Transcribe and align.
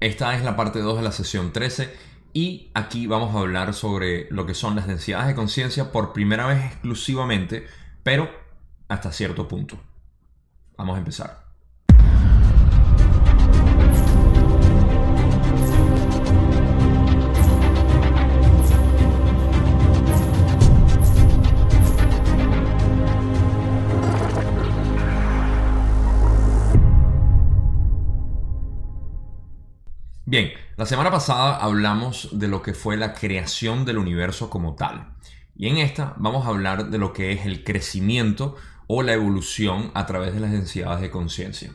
Esta 0.00 0.36
es 0.36 0.44
la 0.44 0.54
parte 0.54 0.78
2 0.78 0.98
de 0.98 1.02
la 1.02 1.12
sesión 1.12 1.52
13 1.52 1.92
y 2.32 2.70
aquí 2.74 3.06
vamos 3.08 3.34
a 3.34 3.40
hablar 3.40 3.74
sobre 3.74 4.30
lo 4.30 4.46
que 4.46 4.54
son 4.54 4.76
las 4.76 4.86
densidades 4.86 5.26
de 5.26 5.34
conciencia 5.34 5.90
por 5.90 6.12
primera 6.12 6.46
vez 6.46 6.64
exclusivamente, 6.64 7.66
pero 8.04 8.30
hasta 8.86 9.10
cierto 9.10 9.48
punto. 9.48 9.78
Vamos 10.76 10.94
a 10.94 10.98
empezar. 10.98 11.47
Bien, 30.30 30.50
la 30.76 30.84
semana 30.84 31.10
pasada 31.10 31.56
hablamos 31.56 32.38
de 32.38 32.48
lo 32.48 32.60
que 32.60 32.74
fue 32.74 32.98
la 32.98 33.14
creación 33.14 33.86
del 33.86 33.96
universo 33.96 34.50
como 34.50 34.74
tal. 34.74 35.14
Y 35.56 35.68
en 35.68 35.78
esta 35.78 36.12
vamos 36.18 36.44
a 36.44 36.50
hablar 36.50 36.90
de 36.90 36.98
lo 36.98 37.14
que 37.14 37.32
es 37.32 37.46
el 37.46 37.64
crecimiento 37.64 38.54
o 38.88 39.02
la 39.02 39.14
evolución 39.14 39.90
a 39.94 40.04
través 40.04 40.34
de 40.34 40.40
las 40.40 40.52
densidades 40.52 41.00
de 41.00 41.10
conciencia. 41.10 41.72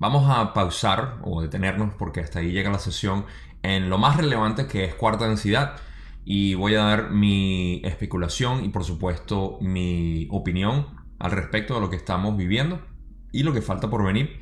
Vamos 0.00 0.28
a 0.28 0.52
pausar 0.54 1.20
o 1.22 1.40
detenernos 1.40 1.94
porque 1.94 2.18
hasta 2.18 2.40
ahí 2.40 2.50
llega 2.50 2.72
la 2.72 2.80
sesión 2.80 3.26
en 3.62 3.88
lo 3.88 3.96
más 3.96 4.16
relevante 4.16 4.66
que 4.66 4.82
es 4.82 4.96
cuarta 4.96 5.28
densidad 5.28 5.76
y 6.24 6.54
voy 6.54 6.74
a 6.74 6.82
dar 6.82 7.10
mi 7.12 7.80
especulación 7.84 8.64
y 8.64 8.70
por 8.70 8.82
supuesto 8.82 9.58
mi 9.60 10.26
opinión 10.32 10.88
al 11.20 11.30
respecto 11.30 11.76
de 11.76 11.80
lo 11.80 11.90
que 11.90 11.96
estamos 11.96 12.36
viviendo 12.36 12.82
y 13.30 13.44
lo 13.44 13.52
que 13.52 13.62
falta 13.62 13.88
por 13.88 14.04
venir 14.04 14.40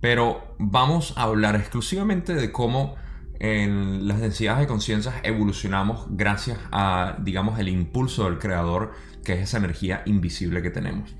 pero 0.00 0.54
vamos 0.58 1.14
a 1.16 1.24
hablar 1.24 1.56
exclusivamente 1.56 2.34
de 2.34 2.50
cómo 2.50 2.96
en 3.38 4.06
las 4.06 4.20
densidades 4.20 4.60
de 4.60 4.66
conciencia 4.66 5.14
evolucionamos 5.22 6.06
gracias 6.10 6.58
a, 6.72 7.16
digamos, 7.20 7.58
el 7.58 7.68
impulso 7.68 8.24
del 8.24 8.38
creador, 8.38 8.92
que 9.24 9.34
es 9.34 9.40
esa 9.40 9.58
energía 9.58 10.02
invisible 10.04 10.62
que 10.62 10.70
tenemos. 10.70 11.14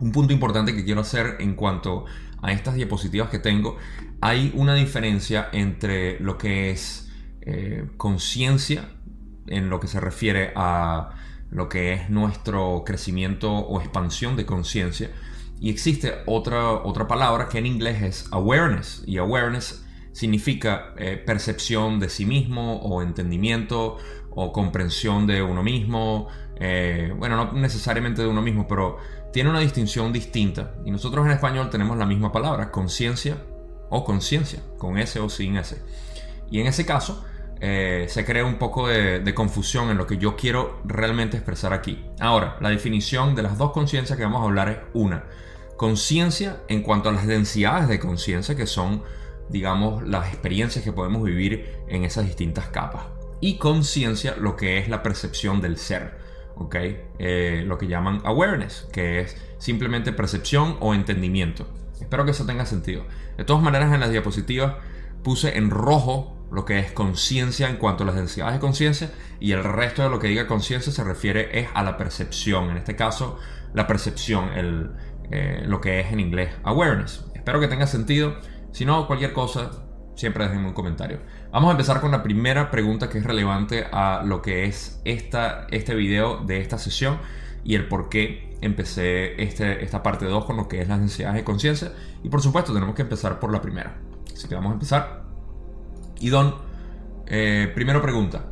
Un 0.00 0.12
punto 0.12 0.32
importante 0.32 0.74
que 0.74 0.84
quiero 0.84 1.02
hacer 1.02 1.36
en 1.40 1.54
cuanto 1.54 2.06
a 2.42 2.52
estas 2.52 2.74
diapositivas 2.74 3.30
que 3.30 3.38
tengo, 3.38 3.76
hay 4.20 4.52
una 4.54 4.74
diferencia 4.74 5.48
entre 5.52 6.18
lo 6.20 6.38
que 6.38 6.70
es 6.70 7.10
eh, 7.42 7.86
conciencia 7.96 8.90
en 9.46 9.70
lo 9.70 9.78
que 9.78 9.88
se 9.88 10.00
refiere 10.00 10.52
a 10.56 11.10
lo 11.50 11.68
que 11.68 11.92
es 11.92 12.10
nuestro 12.10 12.82
crecimiento 12.84 13.52
o 13.52 13.80
expansión 13.80 14.36
de 14.36 14.46
conciencia 14.46 15.10
y 15.60 15.70
existe 15.70 16.12
otra, 16.26 16.70
otra 16.70 17.08
palabra 17.08 17.48
que 17.48 17.58
en 17.58 17.66
inglés 17.66 18.02
es 18.02 18.28
awareness. 18.30 19.02
Y 19.06 19.18
awareness 19.18 19.84
significa 20.12 20.94
eh, 20.96 21.16
percepción 21.16 21.98
de 21.98 22.08
sí 22.08 22.26
mismo 22.26 22.76
o 22.76 23.02
entendimiento 23.02 23.96
o 24.30 24.52
comprensión 24.52 25.26
de 25.26 25.42
uno 25.42 25.62
mismo. 25.62 26.28
Eh, 26.58 27.12
bueno, 27.16 27.36
no 27.36 27.52
necesariamente 27.52 28.22
de 28.22 28.28
uno 28.28 28.42
mismo, 28.42 28.66
pero 28.68 28.98
tiene 29.32 29.50
una 29.50 29.60
distinción 29.60 30.12
distinta. 30.12 30.74
Y 30.84 30.90
nosotros 30.90 31.24
en 31.24 31.32
español 31.32 31.70
tenemos 31.70 31.96
la 31.96 32.06
misma 32.06 32.32
palabra, 32.32 32.70
conciencia 32.70 33.42
o 33.88 34.04
conciencia, 34.04 34.60
con 34.78 34.98
S 34.98 35.18
o 35.20 35.28
sin 35.28 35.56
S. 35.56 35.80
Y 36.50 36.60
en 36.60 36.66
ese 36.66 36.84
caso, 36.84 37.24
eh, 37.60 38.06
se 38.08 38.24
crea 38.24 38.44
un 38.44 38.56
poco 38.56 38.88
de, 38.88 39.34
confusión 39.34 39.90
en 39.90 39.96
lo 39.96 40.06
que 40.06 40.18
yo 40.18 40.36
quiero 40.36 40.80
realmente 40.84 41.36
expresar 41.36 41.72
aquí. 41.72 42.04
Ahora, 42.20 42.56
la 42.60 42.68
definición 42.68 43.34
de 43.34 43.42
las 43.42 43.56
dos 43.56 43.72
conciencias 43.72 44.16
que 44.16 44.24
vamos 44.24 44.42
a 44.42 44.44
hablar 44.44 44.68
es 44.68 44.78
una 44.92 45.24
conciencia 45.76 46.58
en 46.68 46.82
cuanto 46.82 47.08
a 47.08 47.12
las 47.12 47.26
densidades 47.26 47.88
de 47.88 47.98
conciencia 47.98 48.56
que 48.56 48.66
son, 48.66 49.02
digamos, 49.48 50.06
las 50.06 50.28
experiencias 50.28 50.84
que 50.84 50.92
podemos 50.92 51.22
vivir 51.22 51.76
en 51.88 52.04
esas 52.04 52.26
distintas 52.26 52.68
capas. 52.68 53.04
Y 53.40 53.58
conciencia, 53.58 54.36
lo 54.36 54.56
que 54.56 54.78
es 54.78 54.88
la 54.88 55.02
percepción 55.02 55.60
del 55.60 55.76
ser, 55.76 56.18
¿ok? 56.56 56.76
Eh, 57.18 57.64
lo 57.66 57.78
que 57.78 57.86
llaman 57.86 58.20
awareness, 58.24 58.88
que 58.92 59.20
es 59.20 59.36
simplemente 59.58 60.12
percepción 60.12 60.76
o 60.80 60.94
entendimiento. 60.94 61.66
Espero 62.00 62.24
que 62.24 62.30
eso 62.30 62.46
tenga 62.46 62.66
sentido. 62.66 63.04
De 63.36 63.44
todas 63.44 63.62
maneras, 63.62 63.92
en 63.92 64.00
las 64.00 64.10
diapositivas 64.10 64.74
puse 65.22 65.56
en 65.56 65.70
rojo 65.70 66.35
lo 66.50 66.64
que 66.64 66.78
es 66.78 66.92
conciencia 66.92 67.68
en 67.68 67.76
cuanto 67.76 68.04
a 68.04 68.06
las 68.06 68.16
densidades 68.16 68.54
de 68.54 68.60
conciencia 68.60 69.10
y 69.40 69.52
el 69.52 69.64
resto 69.64 70.02
de 70.02 70.10
lo 70.10 70.18
que 70.18 70.28
diga 70.28 70.46
conciencia 70.46 70.92
se 70.92 71.04
refiere 71.04 71.58
es 71.58 71.68
a 71.74 71.82
la 71.82 71.96
percepción. 71.96 72.70
En 72.70 72.76
este 72.76 72.96
caso, 72.96 73.38
la 73.74 73.86
percepción, 73.86 74.52
el, 74.52 74.92
eh, 75.30 75.62
lo 75.66 75.80
que 75.80 76.00
es 76.00 76.12
en 76.12 76.20
inglés 76.20 76.50
awareness. 76.62 77.24
Espero 77.34 77.60
que 77.60 77.68
tenga 77.68 77.86
sentido. 77.86 78.36
Si 78.72 78.84
no, 78.84 79.06
cualquier 79.06 79.32
cosa, 79.32 79.70
siempre 80.14 80.44
déjenme 80.44 80.68
un 80.68 80.74
comentario. 80.74 81.20
Vamos 81.50 81.68
a 81.68 81.72
empezar 81.72 82.00
con 82.00 82.10
la 82.10 82.22
primera 82.22 82.70
pregunta 82.70 83.08
que 83.08 83.18
es 83.18 83.24
relevante 83.24 83.86
a 83.92 84.22
lo 84.24 84.42
que 84.42 84.64
es 84.64 85.00
esta, 85.04 85.66
este 85.70 85.94
video 85.94 86.38
de 86.44 86.60
esta 86.60 86.78
sesión 86.78 87.18
y 87.64 87.74
el 87.74 87.88
por 87.88 88.08
qué 88.08 88.56
empecé 88.60 89.42
este, 89.42 89.84
esta 89.84 90.02
parte 90.02 90.24
2 90.24 90.44
con 90.44 90.56
lo 90.56 90.68
que 90.68 90.80
es 90.80 90.88
las 90.88 90.98
densidades 90.98 91.36
de 91.36 91.44
conciencia. 91.44 91.92
Y 92.22 92.28
por 92.28 92.40
supuesto, 92.40 92.72
tenemos 92.72 92.94
que 92.94 93.02
empezar 93.02 93.38
por 93.38 93.52
la 93.52 93.60
primera. 93.60 93.98
Así 94.32 94.48
que 94.48 94.54
vamos 94.54 94.70
a 94.70 94.74
empezar. 94.74 95.25
Y 96.20 96.30
Don, 96.30 96.54
eh, 97.26 97.70
primera 97.74 98.00
pregunta. 98.00 98.46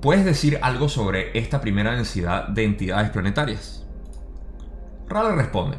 ¿Puedes 0.00 0.24
decir 0.24 0.58
algo 0.62 0.88
sobre 0.88 1.38
esta 1.38 1.60
primera 1.60 1.92
densidad 1.92 2.48
de 2.48 2.64
entidades 2.64 3.10
planetarias? 3.10 3.86
Rale 5.08 5.34
responde. 5.36 5.76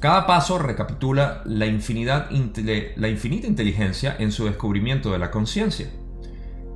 Cada 0.00 0.26
paso 0.26 0.58
recapitula 0.58 1.42
la, 1.44 1.66
infinidad, 1.66 2.30
la 2.30 3.08
infinita 3.08 3.46
inteligencia 3.46 4.16
en 4.18 4.32
su 4.32 4.46
descubrimiento 4.46 5.12
de 5.12 5.18
la 5.18 5.30
conciencia. 5.30 5.90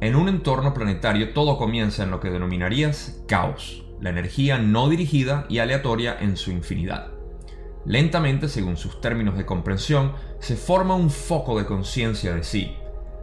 En 0.03 0.15
un 0.15 0.28
entorno 0.28 0.75
planetario 0.75 1.32
todo 1.32 1.56
comienza 1.56 2.03
en 2.03 2.11
lo 2.11 2.21
que 2.21 2.31
denominarías 2.31 3.22
caos, 3.26 3.84
la 4.00 4.11
energía 4.11 4.59
no 4.59 4.91
dirigida 4.91 5.47
y 5.49 5.61
aleatoria 5.61 6.19
en 6.21 6.37
su 6.37 6.50
infinidad. 6.50 7.12
Lentamente, 7.87 8.49
según 8.49 8.76
sus 8.76 9.00
términos 9.00 9.38
de 9.38 9.47
comprensión, 9.47 10.12
se 10.41 10.56
forma 10.56 10.94
un 10.94 11.09
foco 11.09 11.59
de 11.59 11.65
conciencia 11.65 12.34
de 12.34 12.44
sí. 12.44 12.76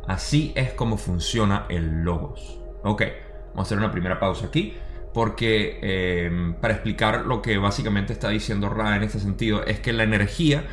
Así 0.08 0.52
es 0.56 0.74
como 0.74 0.98
funciona 0.98 1.66
el 1.70 2.02
logos. 2.04 2.60
Ok, 2.84 3.04
vamos 3.50 3.60
a 3.60 3.62
hacer 3.62 3.78
una 3.78 3.92
primera 3.92 4.20
pausa 4.20 4.48
aquí 4.48 4.74
porque 5.14 5.80
em, 5.82 6.54
para 6.56 6.74
explicar 6.74 7.26
lo 7.26 7.42
que 7.42 7.58
básicamente 7.58 8.14
está 8.14 8.30
diciendo 8.30 8.70
Ra 8.70 8.96
en 8.96 9.04
este 9.04 9.20
sentido 9.20 9.66
es 9.66 9.80
que 9.80 9.94
la 9.94 10.04
energía 10.04 10.66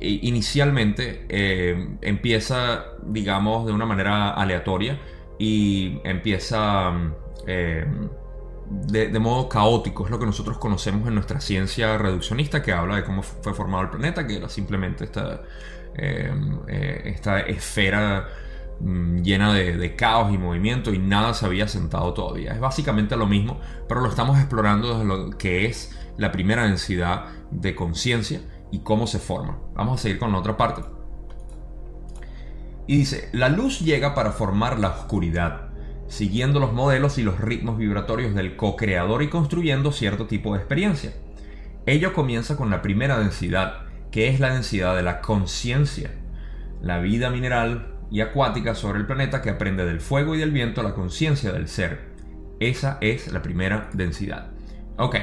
inicialmente 0.00 1.26
em, 1.28 1.98
empieza, 2.02 2.86
digamos, 3.04 3.66
de 3.66 3.72
una 3.72 3.86
manera 3.86 4.30
aleatoria 4.30 4.98
y 5.38 6.00
empieza 6.04 6.92
em, 7.46 8.08
de, 8.70 9.18
modo 9.18 9.48
caótico, 9.48 10.04
es 10.04 10.10
lo 10.10 10.18
que 10.18 10.26
nosotros 10.26 10.58
conocemos 10.58 11.06
en 11.06 11.14
nuestra 11.14 11.40
ciencia 11.40 11.98
reduccionista 11.98 12.62
que 12.62 12.72
habla 12.72 12.96
de 12.96 13.04
cómo 13.04 13.22
fue 13.22 13.54
formado 13.54 13.84
el 13.84 13.90
planeta, 13.90 14.26
que 14.26 14.36
era 14.38 14.48
simplemente 14.48 15.04
esta, 15.04 15.42
eh, 15.96 17.02
esta 17.04 17.40
esfera 17.40 18.28
llena 18.80 19.52
de, 19.54 19.96
caos 19.96 20.32
y 20.32 20.38
movimiento 20.38 20.92
y 20.92 20.98
nada 20.98 21.34
se 21.34 21.46
había 21.46 21.68
sentado 21.68 22.12
todavía. 22.14 22.52
Es 22.52 22.60
básicamente 22.60 23.16
lo 23.16 23.26
mismo, 23.26 23.58
pero 23.88 24.00
lo 24.00 24.08
estamos 24.08 24.38
explorando 24.38 24.92
desde 24.92 25.04
lo 25.04 25.30
que 25.38 25.66
es 25.66 25.98
la 26.16 26.32
primera 26.32 26.64
densidad 26.64 27.26
de 27.50 27.74
conciencia 27.74 28.40
y 28.70 28.80
cómo 28.80 29.06
se 29.06 29.18
forma. 29.18 29.58
Vamos 29.74 30.00
a 30.00 30.02
seguir 30.02 30.18
con 30.18 30.32
la 30.32 30.38
otra 30.38 30.56
parte. 30.56 30.82
Y 32.86 32.98
dice, 32.98 33.28
la 33.32 33.48
luz 33.48 33.80
llega 33.80 34.14
para 34.14 34.32
formar 34.32 34.78
la 34.78 34.90
oscuridad, 34.90 35.68
siguiendo 36.06 36.60
los 36.60 36.72
modelos 36.72 37.16
y 37.16 37.22
los 37.22 37.40
ritmos 37.40 37.78
vibratorios 37.78 38.34
del 38.34 38.56
co-creador 38.56 39.22
y 39.22 39.28
construyendo 39.28 39.90
cierto 39.90 40.26
tipo 40.26 40.52
de 40.52 40.58
experiencia. 40.58 41.14
Ello 41.86 42.12
comienza 42.12 42.56
con 42.56 42.70
la 42.70 42.82
primera 42.82 43.18
densidad, 43.18 43.84
que 44.10 44.28
es 44.28 44.40
la 44.40 44.52
densidad 44.52 44.94
de 44.96 45.02
la 45.02 45.20
conciencia. 45.20 46.10
La 46.82 46.98
vida 46.98 47.30
mineral, 47.30 47.93
y 48.14 48.20
acuática 48.20 48.76
sobre 48.76 49.00
el 49.00 49.06
planeta 49.06 49.42
que 49.42 49.50
aprende 49.50 49.84
del 49.84 50.00
fuego 50.00 50.36
y 50.36 50.38
del 50.38 50.52
viento 50.52 50.84
la 50.84 50.94
conciencia 50.94 51.50
del 51.50 51.66
ser. 51.66 52.12
Esa 52.60 52.96
es 53.00 53.32
la 53.32 53.42
primera 53.42 53.90
densidad. 53.92 54.52
Ok, 54.96 55.16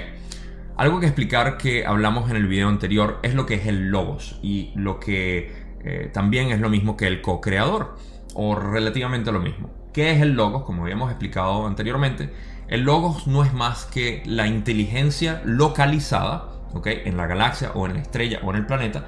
algo 0.75 0.99
que 0.99 1.05
explicar 1.05 1.57
que 1.57 1.85
hablamos 1.85 2.29
en 2.29 2.35
el 2.35 2.47
video 2.47 2.67
anterior 2.67 3.19
es 3.23 3.33
lo 3.33 3.45
que 3.45 3.53
es 3.53 3.65
el 3.65 3.91
logos 3.91 4.37
y 4.43 4.73
lo 4.75 4.99
que 4.99 5.53
eh, 5.85 6.09
también 6.13 6.51
es 6.51 6.59
lo 6.59 6.69
mismo 6.69 6.97
que 6.97 7.07
el 7.07 7.21
co-creador 7.21 7.95
o 8.33 8.55
relativamente 8.55 9.31
lo 9.31 9.39
mismo. 9.39 9.71
¿Qué 9.93 10.11
es 10.11 10.21
el 10.21 10.33
logos? 10.33 10.63
Como 10.63 10.83
habíamos 10.83 11.11
explicado 11.11 11.65
anteriormente, 11.67 12.33
el 12.67 12.81
logos 12.81 13.25
no 13.25 13.45
es 13.45 13.53
más 13.53 13.85
que 13.85 14.21
la 14.25 14.47
inteligencia 14.47 15.41
localizada 15.45 16.59
¿okay? 16.73 17.03
en 17.05 17.15
la 17.15 17.25
galaxia 17.25 17.71
o 17.73 17.85
en 17.85 17.93
la 17.93 18.01
estrella 18.01 18.41
o 18.43 18.49
en 18.49 18.57
el 18.57 18.65
planeta 18.65 19.07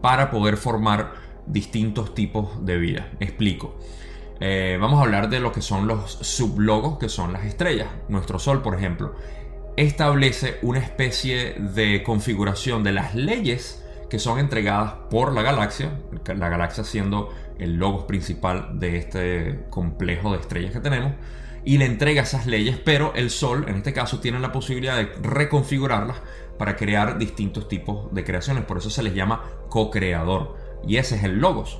para 0.00 0.30
poder 0.30 0.56
formar 0.56 1.23
distintos 1.46 2.14
tipos 2.14 2.64
de 2.64 2.78
vida. 2.78 3.10
Explico. 3.20 3.78
Eh, 4.40 4.76
vamos 4.80 4.98
a 4.98 5.02
hablar 5.02 5.28
de 5.28 5.40
lo 5.40 5.52
que 5.52 5.62
son 5.62 5.86
los 5.86 6.10
sublogos, 6.10 6.98
que 6.98 7.08
son 7.08 7.32
las 7.32 7.44
estrellas. 7.44 7.88
Nuestro 8.08 8.38
Sol, 8.38 8.62
por 8.62 8.74
ejemplo, 8.74 9.14
establece 9.76 10.58
una 10.62 10.80
especie 10.80 11.54
de 11.54 12.02
configuración 12.02 12.82
de 12.82 12.92
las 12.92 13.14
leyes 13.14 13.84
que 14.10 14.18
son 14.18 14.38
entregadas 14.38 14.92
por 15.10 15.32
la 15.32 15.42
galaxia, 15.42 15.98
la 16.26 16.48
galaxia 16.48 16.84
siendo 16.84 17.30
el 17.58 17.76
logos 17.76 18.04
principal 18.04 18.78
de 18.78 18.96
este 18.96 19.64
complejo 19.70 20.32
de 20.32 20.38
estrellas 20.38 20.72
que 20.72 20.80
tenemos, 20.80 21.12
y 21.64 21.78
le 21.78 21.86
entrega 21.86 22.22
esas 22.22 22.46
leyes, 22.46 22.78
pero 22.84 23.12
el 23.14 23.30
Sol 23.30 23.64
en 23.68 23.76
este 23.76 23.92
caso 23.92 24.20
tiene 24.20 24.38
la 24.38 24.52
posibilidad 24.52 24.96
de 24.96 25.06
reconfigurarlas 25.22 26.18
para 26.58 26.76
crear 26.76 27.18
distintos 27.18 27.68
tipos 27.68 28.12
de 28.12 28.22
creaciones, 28.22 28.64
por 28.64 28.78
eso 28.78 28.90
se 28.90 29.02
les 29.02 29.14
llama 29.14 29.42
co-creador, 29.68 30.56
y 30.86 30.96
ese 30.96 31.16
es 31.16 31.24
el 31.24 31.38
logos. 31.38 31.78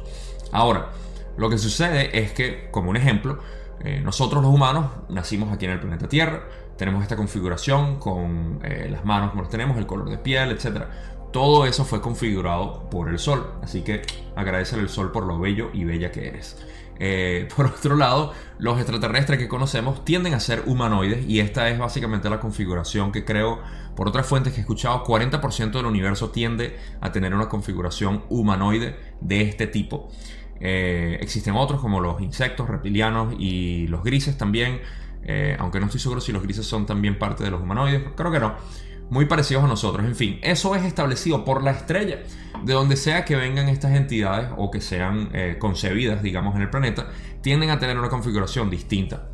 Ahora, 0.53 0.91
lo 1.37 1.51
que 1.51 1.59
sucede 1.59 2.19
es 2.19 2.33
que, 2.33 2.69
como 2.71 2.91
un 2.91 2.97
ejemplo, 2.97 3.41
eh, 3.81 4.01
nosotros 4.01 4.43
los 4.43 4.53
humanos 4.53 4.87
nacimos 5.09 5.53
aquí 5.53 5.65
en 5.65 5.73
el 5.73 5.81
planeta 5.81 6.09
Tierra, 6.09 6.45
tenemos 6.77 7.03
esta 7.03 7.17
configuración 7.17 7.99
con 7.99 8.61
eh, 8.65 8.89
las 8.91 9.05
manos 9.05 9.31
como 9.31 9.43
las 9.43 9.51
tenemos, 9.51 9.77
el 9.79 9.87
color 9.87 10.11
de 10.11 10.19
piel, 10.19 10.51
etc. 10.51 10.85
Todo 11.33 11.67
eso 11.67 11.85
fue 11.85 12.01
configurado 12.01 12.89
por 12.91 13.09
el 13.09 13.19
Sol, 13.19 13.55
así 13.63 13.83
que 13.83 14.03
agradecele 14.37 14.83
al 14.83 14.89
Sol 14.89 15.13
por 15.13 15.25
lo 15.25 15.39
bello 15.39 15.71
y 15.73 15.85
bella 15.85 16.11
que 16.13 16.29
eres. 16.29 16.57
Eh, 16.99 17.49
por 17.57 17.67
otro 17.67 17.97
lado, 17.97 18.33
los 18.59 18.79
extraterrestres 18.79 19.39
que 19.39 19.49
conocemos 19.49 20.05
tienden 20.05 20.35
a 20.35 20.41
ser 20.41 20.63
humanoides 20.67 21.27
y 21.29 21.41
esta 21.41 21.69
es 21.69 21.79
básicamente 21.79 22.31
la 22.31 22.41
configuración 22.41 23.13
que 23.13 23.25
creo, 23.25 23.61
por 23.97 24.09
otras 24.09 24.27
fuentes 24.27 24.53
que 24.53 24.61
he 24.61 24.63
escuchado, 24.63 25.05
40% 25.05 25.73
del 25.73 25.87
universo 25.87 26.31
tiende 26.31 26.79
a 27.01 27.13
tener 27.13 27.35
una 27.35 27.49
configuración 27.49 28.25
humanoide 28.29 28.97
de 29.21 29.43
este 29.43 29.67
tipo. 29.67 30.09
Eh, 30.61 31.19
existen 31.21 31.55
otros 31.57 31.81
como 31.81 32.01
los 32.01 32.21
insectos, 32.21 32.69
reptilianos 32.69 33.35
y 33.39 33.87
los 33.89 34.05
grises 34.05 34.39
también, 34.39 34.81
eh, 35.25 35.57
aunque 35.59 35.81
no 35.81 35.87
estoy 35.87 36.01
seguro 36.01 36.21
si 36.21 36.33
los 36.33 36.43
grises 36.43 36.67
son 36.67 36.87
también 36.87 37.19
parte 37.19 37.45
de 37.45 37.51
los 37.51 37.61
humanoides, 37.61 38.03
creo 38.17 38.31
que 38.31 38.41
no. 38.41 38.55
Muy 39.11 39.27
parecidos 39.27 39.65
a 39.65 39.69
nosotros. 39.69 40.05
En 40.07 40.17
fin, 40.17 40.39
eso 40.43 40.75
es 40.75 40.85
establecido 40.85 41.45
por 41.45 41.63
la 41.63 41.73
estrella. 41.73 42.23
De 42.65 42.73
donde 42.73 42.97
sea 42.97 43.25
que 43.25 43.37
vengan 43.37 43.69
estas 43.69 43.93
entidades 43.93 44.49
o 44.57 44.71
que 44.71 44.81
sean 44.81 45.29
eh, 45.33 45.57
concebidas, 45.59 46.23
digamos, 46.23 46.57
en 46.57 46.63
el 46.63 46.71
planeta, 46.71 47.11
tienden 47.43 47.71
a 47.71 47.79
tener 47.79 47.99
una 47.99 48.09
configuración 48.09 48.71
distinta. 48.71 49.29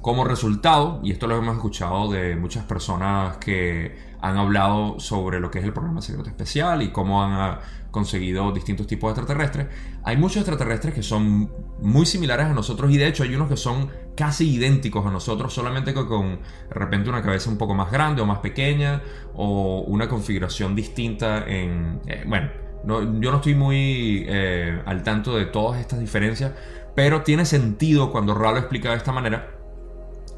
Como 0.00 0.24
resultado, 0.24 1.00
y 1.02 1.10
esto 1.10 1.26
lo 1.26 1.36
hemos 1.36 1.56
escuchado 1.56 2.10
de 2.12 2.36
muchas 2.36 2.64
personas 2.64 3.38
que 3.38 3.96
han 4.20 4.36
hablado 4.36 5.00
sobre 5.00 5.40
lo 5.40 5.50
que 5.50 5.58
es 5.58 5.64
el 5.64 5.72
programa 5.72 6.00
secreto 6.00 6.28
especial 6.28 6.82
y 6.82 6.90
cómo 6.90 7.22
han 7.22 7.32
ah, 7.32 7.60
conseguido 7.90 8.52
distintos 8.52 8.86
tipos 8.86 9.08
de 9.08 9.20
extraterrestres, 9.20 9.66
hay 10.04 10.16
muchos 10.16 10.38
extraterrestres 10.38 10.94
que 10.94 11.02
son 11.02 11.50
muy 11.80 12.06
similares 12.06 12.46
a 12.46 12.52
nosotros 12.52 12.90
y 12.90 12.98
de 12.98 13.08
hecho 13.08 13.22
hay 13.22 13.34
unos 13.34 13.48
que 13.48 13.56
son 13.56 13.88
casi 14.16 14.54
idénticos 14.54 15.06
a 15.06 15.10
nosotros, 15.10 15.52
solamente 15.52 15.94
con 15.94 16.40
de 16.68 16.74
repente 16.74 17.08
una 17.08 17.22
cabeza 17.22 17.50
un 17.50 17.58
poco 17.58 17.74
más 17.74 17.92
grande 17.92 18.22
o 18.22 18.26
más 18.26 18.38
pequeña 18.38 19.02
o 19.34 19.84
una 19.86 20.08
configuración 20.08 20.74
distinta 20.74 21.44
en... 21.46 22.00
Eh, 22.06 22.24
bueno, 22.26 22.50
yo 22.84 23.30
no 23.30 23.36
estoy 23.36 23.54
muy 23.54 24.24
eh, 24.28 24.80
al 24.86 25.02
tanto 25.02 25.36
de 25.36 25.46
todas 25.46 25.80
estas 25.80 26.00
diferencias, 26.00 26.52
pero 26.94 27.22
tiene 27.22 27.44
sentido 27.44 28.10
cuando 28.10 28.34
Ra 28.34 28.52
lo 28.52 28.58
explica 28.58 28.90
de 28.90 28.96
esta 28.96 29.12
manera 29.12 29.52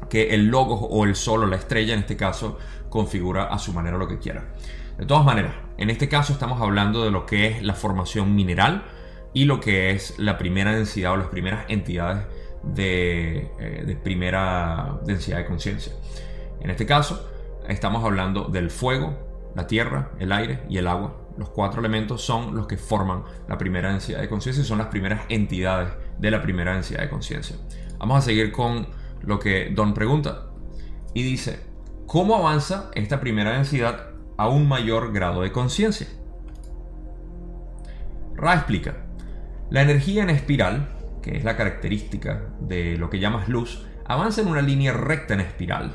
que 0.09 0.33
el 0.33 0.47
logo 0.47 0.75
o 0.75 1.05
el 1.05 1.15
sol 1.15 1.43
o 1.43 1.47
la 1.47 1.55
estrella 1.55 1.93
en 1.93 2.01
este 2.01 2.17
caso 2.17 2.57
configura 2.89 3.45
a 3.45 3.59
su 3.59 3.71
manera 3.71 3.97
lo 3.97 4.07
que 4.07 4.19
quiera. 4.19 4.53
De 4.97 5.05
todas 5.05 5.23
maneras, 5.23 5.55
en 5.77 5.89
este 5.89 6.09
caso 6.09 6.33
estamos 6.33 6.61
hablando 6.61 7.05
de 7.05 7.11
lo 7.11 7.25
que 7.25 7.47
es 7.47 7.63
la 7.63 7.75
formación 7.75 8.35
mineral 8.35 8.83
y 9.33 9.45
lo 9.45 9.59
que 9.59 9.91
es 9.91 10.17
la 10.17 10.37
primera 10.37 10.73
densidad 10.73 11.13
o 11.13 11.17
las 11.17 11.27
primeras 11.27 11.65
entidades 11.69 12.25
de, 12.63 13.51
eh, 13.59 13.83
de 13.85 13.95
primera 13.95 14.99
densidad 15.05 15.37
de 15.37 15.45
conciencia. 15.45 15.93
En 16.61 16.69
este 16.69 16.85
caso, 16.85 17.29
estamos 17.67 18.03
hablando 18.03 18.45
del 18.45 18.69
fuego, 18.69 19.17
la 19.55 19.67
tierra, 19.67 20.11
el 20.19 20.31
aire 20.31 20.63
y 20.69 20.77
el 20.77 20.87
agua. 20.87 21.15
Los 21.37 21.49
cuatro 21.49 21.79
elementos 21.79 22.21
son 22.21 22.55
los 22.55 22.67
que 22.67 22.77
forman 22.77 23.23
la 23.47 23.57
primera 23.57 23.91
densidad 23.91 24.19
de 24.19 24.29
conciencia 24.29 24.61
y 24.61 24.65
son 24.65 24.79
las 24.79 24.87
primeras 24.87 25.21
entidades 25.29 25.89
de 26.17 26.31
la 26.31 26.41
primera 26.41 26.73
densidad 26.73 27.01
de 27.01 27.09
conciencia. 27.09 27.55
Vamos 27.97 28.17
a 28.17 28.21
seguir 28.21 28.51
con 28.51 28.87
lo 29.21 29.39
que 29.39 29.71
Don 29.73 29.93
pregunta 29.93 30.47
y 31.13 31.23
dice, 31.23 31.59
¿cómo 32.07 32.35
avanza 32.35 32.91
esta 32.93 33.19
primera 33.19 33.51
densidad 33.51 34.11
a 34.37 34.49
un 34.49 34.67
mayor 34.67 35.13
grado 35.13 35.41
de 35.41 35.51
conciencia? 35.51 36.07
Ra 38.35 38.53
explica, 38.53 38.95
la 39.69 39.81
energía 39.81 40.23
en 40.23 40.29
espiral, 40.29 40.89
que 41.21 41.37
es 41.37 41.43
la 41.43 41.57
característica 41.57 42.49
de 42.61 42.97
lo 42.97 43.09
que 43.09 43.19
llamas 43.19 43.49
luz, 43.49 43.85
avanza 44.05 44.41
en 44.41 44.47
una 44.47 44.61
línea 44.61 44.93
recta 44.93 45.33
en 45.33 45.41
espiral, 45.41 45.91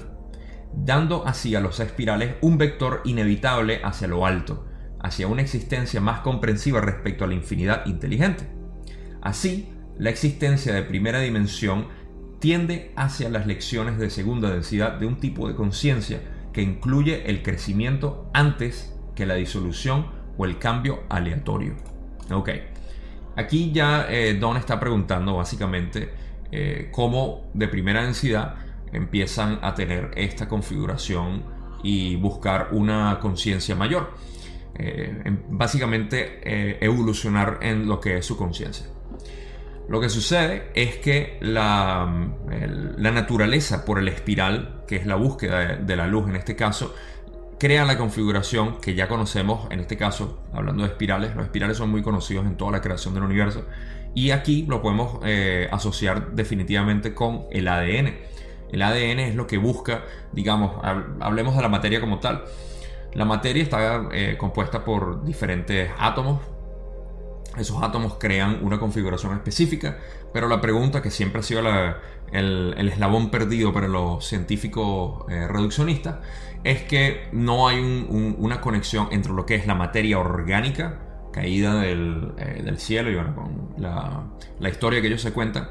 dando 0.73 1.27
así 1.27 1.55
a 1.55 1.61
los 1.61 1.81
espirales 1.81 2.35
un 2.41 2.59
vector 2.59 3.03
inevitable 3.05 3.81
hacia 3.83 4.09
lo 4.09 4.27
alto, 4.27 4.67
hacia 5.01 5.27
una 5.27 5.43
existencia 5.43 6.01
más 6.01 6.21
comprensiva 6.21 6.81
respecto 6.81 7.25
a 7.25 7.27
la 7.27 7.35
infinidad 7.35 7.87
inteligente. 7.87 8.49
Así, 9.21 9.71
la 9.99 10.11
existencia 10.11 10.75
de 10.75 10.83
primera 10.83 11.21
dimensión 11.21 11.89
tiende 12.39 12.93
hacia 12.97 13.29
las 13.29 13.47
lecciones 13.47 13.99
de 13.99 14.11
segunda 14.11 14.51
densidad 14.51 14.99
de 14.99 15.07
un 15.07 15.19
tipo 15.19 15.49
de 15.49 15.55
conciencia 15.55 16.21
que 16.53 16.63
incluye 16.63 17.29
el 17.31 17.43
crecimiento 17.43 18.31
antes 18.33 18.95
que 19.15 19.27
la 19.27 19.35
disolución 19.35 20.07
o 20.37 20.45
el 20.45 20.59
cambio 20.59 21.05
aleatorio. 21.09 21.75
Ok, 22.31 22.51
aquí 23.37 23.73
ya 23.73 24.07
eh, 24.09 24.35
Don 24.35 24.57
está 24.57 24.79
preguntando 24.79 25.37
básicamente 25.37 26.11
eh, 26.51 26.89
cómo 26.93 27.51
de 27.55 27.69
primera 27.69 28.03
densidad 28.03 28.55
empiezan 28.93 29.59
a 29.63 29.75
tener 29.75 30.13
esta 30.17 30.49
configuración 30.49 31.43
y 31.83 32.17
buscar 32.17 32.69
una 32.73 33.19
conciencia 33.21 33.75
mayor. 33.75 34.13
Eh, 34.77 35.37
básicamente 35.51 36.85
evolucionar 36.85 37.59
en 37.63 37.87
lo 37.87 38.01
que 38.01 38.19
es 38.19 38.27
su 38.27 38.37
conciencia. 38.37 38.87
Lo 39.89 40.01
que 40.01 40.09
sucede 40.09 40.71
es 40.75 40.97
que 40.97 41.39
la, 41.43 42.31
la, 42.97 43.11
naturaleza 43.11 43.85
por 43.85 43.99
el 43.99 44.09
espiral, 44.09 44.83
que 44.89 44.97
es 44.97 45.07
la 45.07 45.17
búsqueda 45.17 45.77
de, 45.77 45.97
la 45.97 46.07
luz 46.07 46.27
en 46.27 46.37
este 46.37 46.57
caso, 46.57 46.95
crea 47.65 47.87
la 47.87 47.97
configuración 47.97 48.79
que 48.79 48.95
ya 48.95 49.09
conocemos, 49.09 49.69
en 49.71 49.81
este 49.81 49.97
caso, 49.97 50.39
hablando 50.53 50.83
de 50.83 50.91
espirales, 50.91 51.35
los 51.35 51.47
espirales 51.47 51.79
son 51.79 51.89
muy 51.89 52.03
conocidos 52.03 52.45
en 52.45 52.59
toda 52.59 52.71
la 52.73 52.83
creación 52.83 53.15
del 53.15 53.23
universo, 53.23 53.65
y 54.15 54.33
aquí 54.33 54.67
lo 54.69 54.83
podemos 54.83 55.21
eh, 55.25 55.67
asociar 55.73 56.33
definitivamente 56.33 57.15
con 57.15 57.47
el 57.51 57.67
ADN. 57.67 58.17
El 58.71 58.83
ADN 58.83 59.19
es 59.21 59.35
lo 59.35 59.47
que 59.47 59.57
busca, 59.57 60.05
digamos, 60.33 60.73
hablemos 61.21 61.57
de 61.57 61.63
la 61.63 61.71
materia 61.71 62.03
como 62.03 62.19
tal. 62.19 62.45
La 63.15 63.25
materia 63.25 63.63
está 63.63 64.11
eh, 64.13 64.37
compuesta 64.37 64.85
por 64.85 65.25
diferentes 65.25 65.91
átomos, 65.99 66.43
esos 67.57 67.83
átomos 67.83 68.17
crean 68.21 68.59
una 68.63 68.79
configuración 68.79 69.33
específica, 69.33 70.01
pero 70.35 70.49
la 70.49 70.61
pregunta 70.61 71.01
que 71.01 71.13
siempre 71.13 71.39
ha 71.39 71.43
sido 71.45 71.63
el, 72.33 72.75
eslabón 72.89 73.31
perdido 73.31 73.73
para 73.73 73.87
los 73.87 74.27
científicos 74.27 75.25
eh, 75.31 75.47
reduccionistas 75.47 76.17
es 76.65 76.83
que 76.83 77.29
no 77.31 77.69
hay 77.69 77.79
una 77.79 78.61
conexión 78.61 79.07
entre 79.13 79.33
lo 79.33 79.47
que 79.47 79.55
es 79.55 79.69
la 79.69 79.77
materia 79.77 80.19
orgánica 80.19 81.29
caída 81.33 81.77
del, 81.77 82.33
eh, 82.39 82.75
cielo 82.79 83.13
y 83.13 83.15
con 83.15 83.75
la, 83.79 84.69
historia 84.69 85.01
que 85.01 85.07
ellos 85.07 85.23
se 85.23 85.33
cuentan 85.33 85.69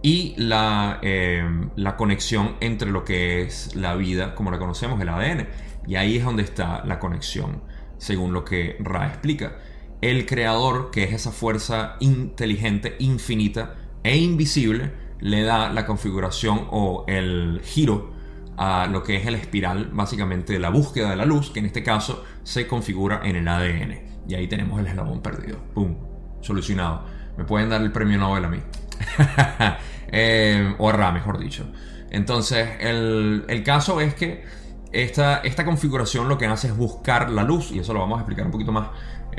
y 0.00 0.34
la, 0.38 1.00
eh, 1.02 1.44
la 1.76 1.96
conexión 1.96 2.56
entre 2.60 2.90
lo 2.90 3.04
que 3.04 3.42
es 3.42 3.76
la 3.76 3.94
vida 3.94 4.34
como 4.34 4.50
la 4.50 4.58
conocemos, 4.58 4.98
el 5.02 5.10
ADN. 5.10 5.48
Y 5.86 5.96
ahí 5.96 6.16
es 6.16 6.24
donde 6.24 6.44
está 6.44 6.82
la 6.86 6.98
conexión, 6.98 7.62
según 7.98 8.32
lo 8.32 8.42
que 8.42 8.76
Ra 8.80 9.06
explica 9.06 9.58
el 10.00 10.26
creador, 10.26 10.90
que 10.90 11.04
es 11.04 11.12
esa 11.12 11.32
fuerza 11.32 11.96
inteligente, 12.00 12.96
infinita 13.00 13.74
e 14.08 14.16
invisible, 14.16 14.90
le 15.20 15.42
da 15.42 15.68
la 15.70 15.84
configuración 15.84 16.66
o 16.70 17.04
el 17.06 17.60
giro 17.62 18.12
a 18.56 18.86
lo 18.86 19.02
que 19.02 19.16
es 19.16 19.26
el 19.26 19.34
espiral, 19.34 19.90
básicamente 19.92 20.54
de 20.54 20.58
la 20.58 20.70
búsqueda 20.70 21.10
de 21.10 21.16
la 21.16 21.26
luz, 21.26 21.50
que 21.50 21.60
en 21.60 21.66
este 21.66 21.82
caso 21.82 22.24
se 22.42 22.66
configura 22.66 23.20
en 23.22 23.36
el 23.36 23.46
ADN. 23.46 24.24
Y 24.26 24.34
ahí 24.34 24.48
tenemos 24.48 24.80
el 24.80 24.86
eslabón 24.86 25.20
perdido. 25.20 25.58
¡Pum! 25.74 25.96
Solucionado. 26.40 27.04
Me 27.36 27.44
pueden 27.44 27.68
dar 27.68 27.82
el 27.82 27.92
premio 27.92 28.18
Nobel 28.18 28.44
a 28.44 28.48
mí. 28.48 28.58
Eh, 30.10 30.74
o 30.78 30.88
a 30.88 30.92
Ra, 30.92 31.12
mejor 31.12 31.38
dicho. 31.38 31.70
Entonces, 32.08 32.66
el, 32.80 33.44
el 33.46 33.62
caso 33.62 34.00
es 34.00 34.14
que 34.14 34.42
esta, 34.90 35.40
esta 35.40 35.66
configuración 35.66 36.30
lo 36.30 36.38
que 36.38 36.46
hace 36.46 36.68
es 36.68 36.74
buscar 36.74 37.28
la 37.28 37.42
luz, 37.42 37.72
y 37.72 37.80
eso 37.80 37.92
lo 37.92 38.00
vamos 38.00 38.16
a 38.16 38.20
explicar 38.22 38.46
un 38.46 38.52
poquito 38.52 38.72
más 38.72 38.88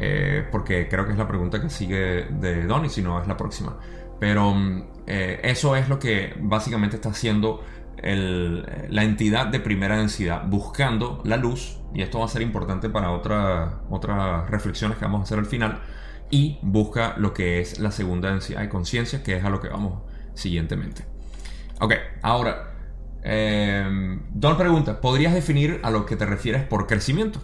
eh, 0.02 0.48
porque 0.50 0.88
creo 0.88 1.06
que 1.06 1.12
es 1.12 1.18
la 1.18 1.28
pregunta 1.28 1.62
que 1.62 1.70
sigue 1.70 2.28
de 2.30 2.66
Donny, 2.66 2.90
si 2.90 3.02
no 3.02 3.22
es 3.22 3.28
la 3.28 3.36
próxima. 3.36 3.78
Pero 4.20 4.54
mm, 4.54 4.84
eh, 5.08 5.40
eso 5.44 5.76
es 5.76 5.90
lo 5.90 6.00
que 6.00 6.34
básicamente 6.40 6.96
está 6.96 7.10
haciendo 7.10 7.64
la 8.02 9.04
entidad 9.04 9.48
de 9.48 9.60
primera 9.60 9.98
densidad, 9.98 10.44
buscando 10.48 11.22
la 11.26 11.36
luz, 11.36 11.82
y 11.94 12.02
esto 12.02 12.20
va 12.20 12.26
a 12.26 12.28
ser 12.30 12.42
importante 12.42 12.90
para 12.90 13.12
otra, 13.12 13.82
otras 13.90 14.50
reflexiones 14.50 14.98
que 14.98 15.04
vamos 15.04 15.20
a 15.20 15.24
hacer 15.24 15.38
al 15.38 15.46
final, 15.46 15.82
y 16.30 16.60
busca 16.62 17.16
lo 17.18 17.34
que 17.34 17.60
es 17.60 17.78
la 17.80 17.92
segunda 17.92 18.32
densidad 18.32 18.62
de 18.62 18.70
conciencia, 18.70 19.22
que 19.22 19.36
es 19.36 19.44
a 19.44 19.50
lo 19.50 19.60
que 19.60 19.68
vamos 19.68 20.02
siguientemente. 20.34 21.04
Ok, 21.82 21.94
ahora, 22.22 22.74
eh, 23.22 24.18
Don 24.32 24.58
pregunta, 24.58 25.02
¿podrías 25.02 25.34
definir 25.34 25.82
a 25.84 25.92
lo 25.92 26.06
que 26.06 26.16
te 26.16 26.26
refieres 26.26 26.64
por 26.64 26.88
crecimiento? 26.88 27.42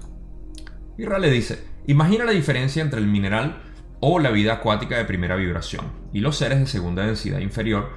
Y 0.98 1.03
Ra 1.03 1.20
le 1.20 1.29
dice, 1.29 1.65
Imagina 1.88 2.25
la 2.25 2.32
diferencia 2.32 2.82
entre 2.82 3.00
el 3.00 3.08
mineral 3.08 3.62
o 4.08 4.20
la 4.20 4.30
vida 4.30 4.54
acuática 4.54 4.98
de 4.98 5.06
primera 5.06 5.36
vibración 5.36 5.92
y 6.14 6.20
los 6.20 6.38
seres 6.38 6.60
de 6.60 6.68
segunda 6.68 7.04
densidad 7.04 7.40
inferior 7.40 7.90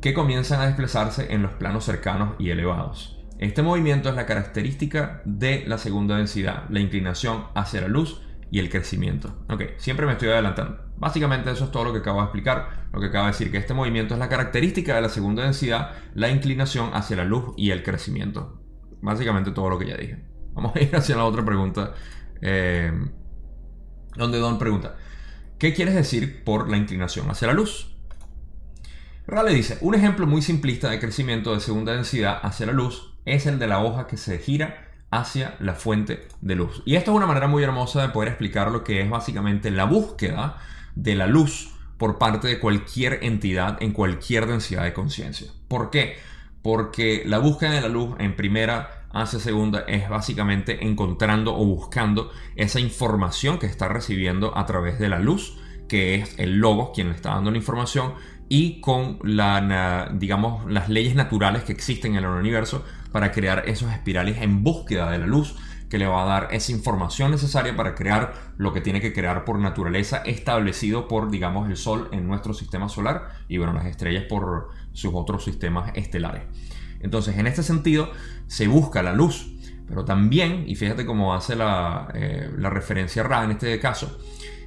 que 0.00 0.14
comienzan 0.14 0.62
a 0.62 0.66
desplazarse 0.66 1.34
en 1.34 1.42
los 1.42 1.52
planos 1.52 1.84
cercanos 1.84 2.34
y 2.38 2.48
elevados. 2.48 3.22
Este 3.38 3.60
movimiento 3.62 4.08
es 4.08 4.14
la 4.14 4.24
característica 4.24 5.20
de 5.26 5.64
la 5.66 5.76
segunda 5.76 6.16
densidad, 6.16 6.64
la 6.70 6.80
inclinación 6.80 7.44
hacia 7.54 7.82
la 7.82 7.88
luz 7.88 8.22
y 8.50 8.58
el 8.58 8.70
crecimiento. 8.70 9.44
Ok, 9.50 9.64
siempre 9.76 10.06
me 10.06 10.12
estoy 10.12 10.30
adelantando. 10.30 10.78
Básicamente 10.96 11.50
eso 11.50 11.64
es 11.66 11.70
todo 11.70 11.84
lo 11.84 11.92
que 11.92 11.98
acabo 11.98 12.20
de 12.20 12.24
explicar, 12.24 12.88
lo 12.90 12.98
que 12.98 13.08
acabo 13.08 13.26
de 13.26 13.32
decir, 13.32 13.50
que 13.50 13.58
este 13.58 13.74
movimiento 13.74 14.14
es 14.14 14.20
la 14.20 14.30
característica 14.30 14.94
de 14.94 15.02
la 15.02 15.10
segunda 15.10 15.42
densidad, 15.42 15.90
la 16.14 16.30
inclinación 16.30 16.88
hacia 16.94 17.18
la 17.18 17.26
luz 17.26 17.52
y 17.58 17.70
el 17.70 17.82
crecimiento. 17.82 18.62
Básicamente 19.02 19.50
todo 19.50 19.68
lo 19.68 19.78
que 19.78 19.88
ya 19.88 19.98
dije. 19.98 20.24
Vamos 20.54 20.74
a 20.74 20.80
ir 20.80 20.96
hacia 20.96 21.16
la 21.16 21.26
otra 21.26 21.44
pregunta, 21.44 21.92
eh, 22.40 22.90
donde 24.16 24.38
Don 24.38 24.58
pregunta, 24.58 24.94
¿qué 25.58 25.74
quieres 25.74 25.94
decir 25.94 26.44
por 26.44 26.70
la 26.70 26.76
inclinación 26.76 27.30
hacia 27.30 27.48
la 27.48 27.54
luz? 27.54 27.94
Rale 29.26 29.54
dice, 29.54 29.78
un 29.80 29.94
ejemplo 29.94 30.26
muy 30.26 30.42
simplista 30.42 30.90
de 30.90 31.00
crecimiento 31.00 31.54
de 31.54 31.60
segunda 31.60 31.92
densidad 31.92 32.38
hacia 32.42 32.66
la 32.66 32.72
luz 32.72 33.14
es 33.24 33.46
el 33.46 33.58
de 33.58 33.66
la 33.66 33.82
hoja 33.82 34.06
que 34.06 34.16
se 34.16 34.38
gira 34.38 34.90
hacia 35.10 35.56
la 35.60 35.74
fuente 35.74 36.28
de 36.40 36.54
luz. 36.54 36.82
Y 36.84 36.96
esto 36.96 37.12
es 37.12 37.16
una 37.16 37.26
manera 37.26 37.46
muy 37.46 37.62
hermosa 37.62 38.02
de 38.02 38.08
poder 38.08 38.28
explicar 38.28 38.70
lo 38.70 38.84
que 38.84 39.00
es 39.00 39.08
básicamente 39.08 39.70
la 39.70 39.84
búsqueda 39.84 40.58
de 40.94 41.14
la 41.14 41.26
luz 41.26 41.70
por 41.98 42.18
parte 42.18 42.48
de 42.48 42.58
cualquier 42.58 43.20
entidad 43.22 43.82
en 43.82 43.92
cualquier 43.92 44.46
densidad 44.46 44.82
de 44.84 44.92
conciencia. 44.92 45.50
¿Por 45.68 45.90
qué? 45.90 46.16
Porque 46.62 47.22
la 47.24 47.38
búsqueda 47.38 47.70
de 47.70 47.80
la 47.80 47.88
luz 47.88 48.14
en 48.18 48.36
primera 48.36 49.03
hacia 49.14 49.38
segunda 49.38 49.80
es 49.86 50.08
básicamente 50.08 50.84
encontrando 50.84 51.56
o 51.56 51.64
buscando 51.64 52.30
esa 52.56 52.80
información 52.80 53.58
que 53.58 53.66
está 53.66 53.88
recibiendo 53.88 54.56
a 54.58 54.66
través 54.66 54.98
de 54.98 55.08
la 55.08 55.20
luz, 55.20 55.56
que 55.88 56.16
es 56.16 56.38
el 56.38 56.58
logo 56.58 56.92
quien 56.92 57.08
le 57.08 57.14
está 57.14 57.30
dando 57.30 57.50
la 57.50 57.56
información, 57.56 58.14
y 58.48 58.80
con 58.80 59.18
la, 59.22 60.10
digamos, 60.12 60.70
las 60.70 60.88
leyes 60.88 61.14
naturales 61.14 61.62
que 61.62 61.72
existen 61.72 62.16
en 62.16 62.24
el 62.24 62.30
universo 62.30 62.84
para 63.12 63.32
crear 63.32 63.62
esos 63.68 63.90
espirales 63.92 64.42
en 64.42 64.62
búsqueda 64.62 65.10
de 65.10 65.18
la 65.18 65.26
luz 65.26 65.56
que 65.88 65.98
le 65.98 66.06
va 66.06 66.22
a 66.22 66.26
dar 66.26 66.48
esa 66.50 66.72
información 66.72 67.30
necesaria 67.30 67.76
para 67.76 67.94
crear 67.94 68.34
lo 68.56 68.72
que 68.72 68.80
tiene 68.80 69.00
que 69.00 69.12
crear 69.12 69.44
por 69.44 69.60
naturaleza 69.60 70.18
establecido 70.18 71.06
por, 71.06 71.30
digamos, 71.30 71.68
el 71.70 71.76
Sol 71.76 72.08
en 72.10 72.26
nuestro 72.26 72.52
sistema 72.52 72.88
solar 72.88 73.28
y, 73.48 73.58
bueno, 73.58 73.72
las 73.72 73.86
estrellas 73.86 74.24
por 74.28 74.70
sus 74.92 75.12
otros 75.14 75.44
sistemas 75.44 75.92
estelares. 75.94 76.42
Entonces, 77.04 77.36
en 77.36 77.46
este 77.46 77.62
sentido, 77.62 78.10
se 78.46 78.66
busca 78.66 79.02
la 79.02 79.12
luz, 79.12 79.52
pero 79.86 80.04
también, 80.04 80.64
y 80.66 80.74
fíjate 80.74 81.04
cómo 81.04 81.34
hace 81.34 81.54
la, 81.54 82.08
eh, 82.14 82.50
referencia 82.58 83.22
Ra 83.22 83.44
en 83.44 83.52
este 83.52 83.78
caso, 83.78 84.18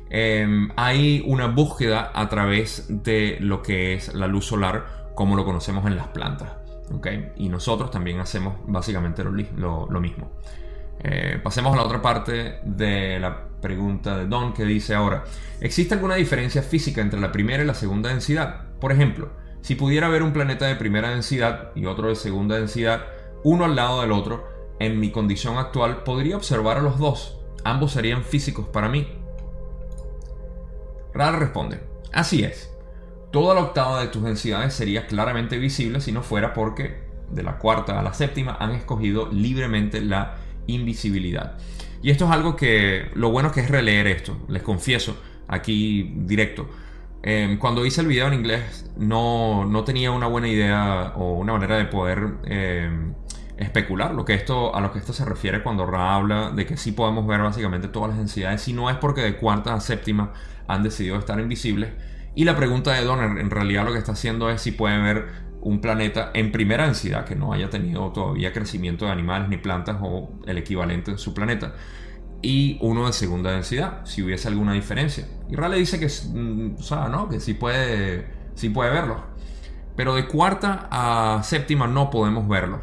em, 0.10 0.70
hay 0.78 1.24
una 1.26 1.48
búsqueda 1.48 2.12
a 2.14 2.30
través 2.30 2.86
de 2.90 3.38
lo 3.42 3.62
que 3.64 3.96
es 3.96 4.14
la 4.14 4.28
luz 4.28 4.46
solar 4.46 5.12
como 5.16 5.36
lo 5.36 5.44
conocemos 5.44 5.86
en 5.88 5.96
las 5.98 6.08
plantas. 6.10 6.52
Y 7.36 7.50
nosotros 7.50 7.92
también 7.92 8.20
hacemos 8.20 8.56
básicamente 8.68 9.24
lo, 9.24 10.00
mismo. 10.00 10.32
Eh, 11.04 11.40
pasemos 11.44 11.74
a 11.74 11.78
la 11.78 11.84
otra 11.84 12.02
parte 12.02 12.60
de 12.64 13.20
la 13.20 13.48
pregunta 13.62 14.16
de 14.18 14.28
Don 14.28 14.54
que 14.54 14.64
dice 14.64 14.94
ahora, 14.94 15.24
¿existe 15.60 15.96
alguna 15.96 16.16
diferencia 16.16 16.62
física 16.62 17.02
entre 17.02 17.20
la 17.20 17.32
primera 17.32 17.64
y 17.64 17.66
la 17.66 17.74
segunda 17.74 18.10
densidad? 18.10 18.62
Por 18.80 18.92
ejemplo, 18.92 19.32
si 19.68 19.76
pudiera 19.76 20.08
haber 20.08 20.24
un 20.24 20.32
planeta 20.32 20.66
de 20.66 20.78
primera 20.78 21.10
densidad 21.10 21.72
y 21.76 21.88
otro 21.88 22.08
de 22.08 22.16
segunda 22.16 22.56
densidad, 22.56 23.08
uno 23.44 23.66
al 23.66 23.76
lado 23.76 24.00
del 24.00 24.14
otro, 24.14 24.48
en 24.80 24.98
mi 24.98 25.12
condición 25.12 25.58
actual 25.58 26.04
podría 26.04 26.38
observar 26.38 26.78
a 26.78 26.82
los 26.82 26.98
dos. 27.00 27.38
Ambos 27.66 27.92
serían 27.92 28.24
físicos 28.24 28.66
para 28.70 28.88
mí. 28.88 29.06
Ral 31.14 31.38
responde, 31.38 31.82
así 32.14 32.46
es. 32.46 32.74
Toda 33.30 33.56
la 33.56 33.60
octava 33.60 34.00
de 34.00 34.08
tus 34.08 34.24
densidades 34.24 34.74
sería 34.74 35.06
claramente 35.06 35.58
visible 35.58 36.00
si 36.00 36.14
no 36.14 36.24
fuera 36.24 36.54
porque 36.54 37.02
de 37.30 37.44
la 37.44 37.58
cuarta 37.58 38.00
a 38.00 38.04
la 38.04 38.14
séptima 38.14 38.56
han 38.62 38.72
escogido 38.72 39.30
libremente 39.30 40.00
la 40.00 40.38
invisibilidad. 40.68 41.58
Y 42.02 42.12
esto 42.12 42.24
es 42.24 42.32
algo 42.32 42.56
que 42.56 43.12
lo 43.16 43.32
bueno 43.32 43.52
que 43.52 43.60
es 43.60 43.70
releer 43.70 44.08
esto, 44.08 44.38
les 44.48 44.64
confieso, 44.64 45.18
aquí 45.50 46.14
directo. 46.16 46.70
Em, 47.24 47.58
cuando 47.58 47.86
hice 47.86 48.02
el 48.02 48.08
video 48.08 48.28
en 48.28 48.36
inglés 48.36 48.90
no, 48.96 49.66
no, 49.66 49.84
tenía 49.84 50.12
una 50.12 50.28
buena 50.28 50.48
idea 50.48 51.14
o 51.16 51.34
una 51.34 51.54
manera 51.54 51.78
de 51.78 51.86
poder 51.86 52.36
em, 52.46 53.16
especular 53.58 54.14
lo 54.14 54.24
que 54.24 54.34
esto, 54.34 54.76
a 54.76 54.82
lo 54.82 54.92
que 54.92 55.00
esto 55.00 55.14
se 55.14 55.26
refiere 55.26 55.64
cuando 55.64 55.86
Ra 55.86 56.16
habla 56.16 56.52
de 56.52 56.66
que 56.66 56.78
sí 56.78 56.92
podemos 56.92 57.26
ver 57.26 57.42
básicamente 57.42 57.88
todas 57.88 58.10
las 58.10 58.18
densidades, 58.18 58.62
si 58.62 58.74
no 58.74 58.90
es 58.90 58.98
porque 58.98 59.22
de 59.22 59.36
cuarta 59.38 59.74
a 59.74 59.80
séptima 59.80 60.34
han 60.68 60.84
decidido 60.84 61.18
estar 61.18 61.40
invisibles. 61.40 61.90
Y 62.36 62.44
la 62.44 62.56
pregunta 62.56 62.94
de 62.94 63.04
Donner 63.04 63.40
en 63.40 63.50
realidad 63.50 63.84
lo 63.84 63.94
que 63.94 63.98
está 63.98 64.12
haciendo 64.12 64.50
es 64.50 64.62
si 64.62 64.72
puede 64.72 65.00
ver 65.02 65.48
un 65.62 65.82
planeta 65.82 66.30
en 66.36 66.52
primera 66.52 66.86
densidad 66.86 67.26
que 67.26 67.36
no 67.36 67.52
haya 67.52 67.70
tenido 67.70 68.12
todavía 68.12 68.54
crecimiento 68.54 69.06
de 69.06 69.12
animales 69.12 69.50
ni 69.50 69.58
plantas 69.58 69.98
o 70.02 70.30
el 70.46 70.58
equivalente 70.60 71.12
en 71.12 71.18
su 71.18 71.34
planeta 71.34 71.74
y 72.42 72.78
uno 72.82 73.08
de 73.08 73.14
segunda 73.14 73.52
densidad, 73.52 74.06
si 74.06 74.22
hubiese 74.24 74.48
alguna 74.48 74.74
diferencia. 74.74 75.28
Y 75.50 75.56
Raleigh 75.56 75.80
dice 75.80 76.00
que, 76.00 76.08
mm, 76.08 76.76
¿no? 77.12 77.30
que 77.30 77.40
sí 77.40 77.54
puede, 77.54 78.28
sí 78.56 78.70
puede 78.70 78.92
verlo. 78.92 79.24
Pero 79.96 80.16
de 80.16 80.28
cuarta 80.28 80.88
a 80.92 81.42
séptima 81.44 81.88
no 81.88 82.10
podemos 82.10 82.48
verlo. 82.48 82.80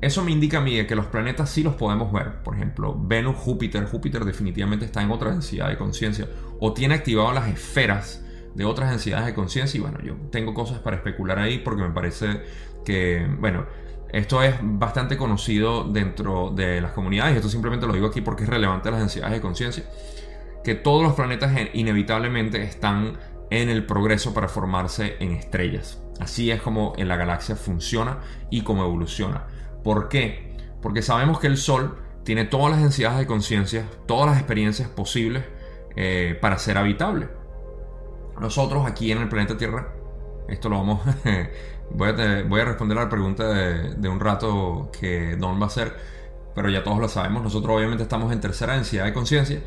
Eso 0.00 0.22
me 0.22 0.30
indica 0.30 0.58
a 0.58 0.60
mí 0.60 0.86
que 0.86 0.94
los 0.94 1.06
planetas 1.06 1.50
sí 1.50 1.62
los 1.62 1.74
podemos 1.74 2.12
ver. 2.12 2.42
Por 2.42 2.54
ejemplo, 2.54 2.94
Venus, 2.96 3.36
Júpiter. 3.36 3.86
Júpiter 3.86 4.24
definitivamente 4.24 4.84
está 4.84 5.02
en 5.02 5.10
otra 5.10 5.30
densidad 5.30 5.68
de 5.68 5.78
conciencia. 5.78 6.28
O 6.60 6.74
tiene 6.74 6.94
activado 6.94 7.32
las 7.32 7.48
esferas 7.48 8.22
de 8.54 8.64
otras 8.64 8.90
densidades 8.90 9.26
de 9.26 9.34
conciencia 9.34 9.78
y 9.78 9.80
bueno, 9.80 9.98
yo 10.02 10.14
tengo 10.30 10.54
cosas 10.54 10.78
para 10.78 10.96
especular 10.96 11.38
ahí 11.38 11.58
porque 11.58 11.82
me 11.82 11.90
parece 11.90 12.42
que, 12.84 13.26
bueno, 13.40 13.66
esto 14.14 14.42
es 14.44 14.54
bastante 14.62 15.16
conocido 15.16 15.82
dentro 15.82 16.50
de 16.50 16.80
las 16.80 16.92
comunidades, 16.92 17.34
esto 17.34 17.48
simplemente 17.48 17.84
lo 17.84 17.92
digo 17.92 18.06
aquí 18.06 18.20
porque 18.20 18.44
es 18.44 18.48
relevante 18.48 18.88
las 18.92 19.00
densidades 19.00 19.34
de 19.34 19.40
conciencia, 19.40 19.84
que 20.62 20.76
todos 20.76 21.02
los 21.02 21.14
planetas 21.14 21.52
inevitablemente 21.72 22.62
están 22.62 23.18
en 23.50 23.68
el 23.68 23.84
progreso 23.84 24.32
para 24.32 24.46
formarse 24.46 25.16
en 25.18 25.32
estrellas. 25.32 26.00
Así 26.20 26.52
es 26.52 26.62
como 26.62 26.92
en 26.96 27.08
la 27.08 27.16
galaxia 27.16 27.56
funciona 27.56 28.20
y 28.50 28.62
como 28.62 28.84
evoluciona. 28.84 29.46
¿Por 29.82 30.08
qué? 30.08 30.56
Porque 30.80 31.02
sabemos 31.02 31.40
que 31.40 31.48
el 31.48 31.56
Sol 31.56 31.98
tiene 32.22 32.44
todas 32.44 32.70
las 32.70 32.82
densidades 32.82 33.18
de 33.18 33.26
conciencia, 33.26 33.84
todas 34.06 34.30
las 34.30 34.38
experiencias 34.38 34.88
posibles 34.88 35.42
eh, 35.96 36.38
para 36.40 36.58
ser 36.58 36.78
habitable. 36.78 37.28
Nosotros 38.40 38.86
aquí 38.86 39.10
en 39.10 39.18
el 39.18 39.28
planeta 39.28 39.56
Tierra, 39.56 39.92
esto 40.48 40.68
lo 40.68 40.78
vamos, 40.78 41.00
voy, 41.94 42.08
a, 42.08 42.64
responder 42.64 42.98
a 42.98 43.02
la 43.02 43.08
pregunta 43.08 43.48
de, 43.48 44.08
un 44.08 44.20
rato 44.20 44.90
que 44.98 45.36
Don 45.36 45.58
va 45.60 45.64
a 45.64 45.66
hacer, 45.68 45.96
pero 46.54 46.68
ya 46.68 46.82
todos 46.82 46.98
lo 46.98 47.08
sabemos, 47.08 47.42
nosotros 47.42 47.76
obviamente 47.76 48.02
estamos 48.02 48.32
en 48.32 48.40
tercera 48.40 48.74
densidad 48.74 49.04
de 49.04 49.12
conciencia 49.12 49.60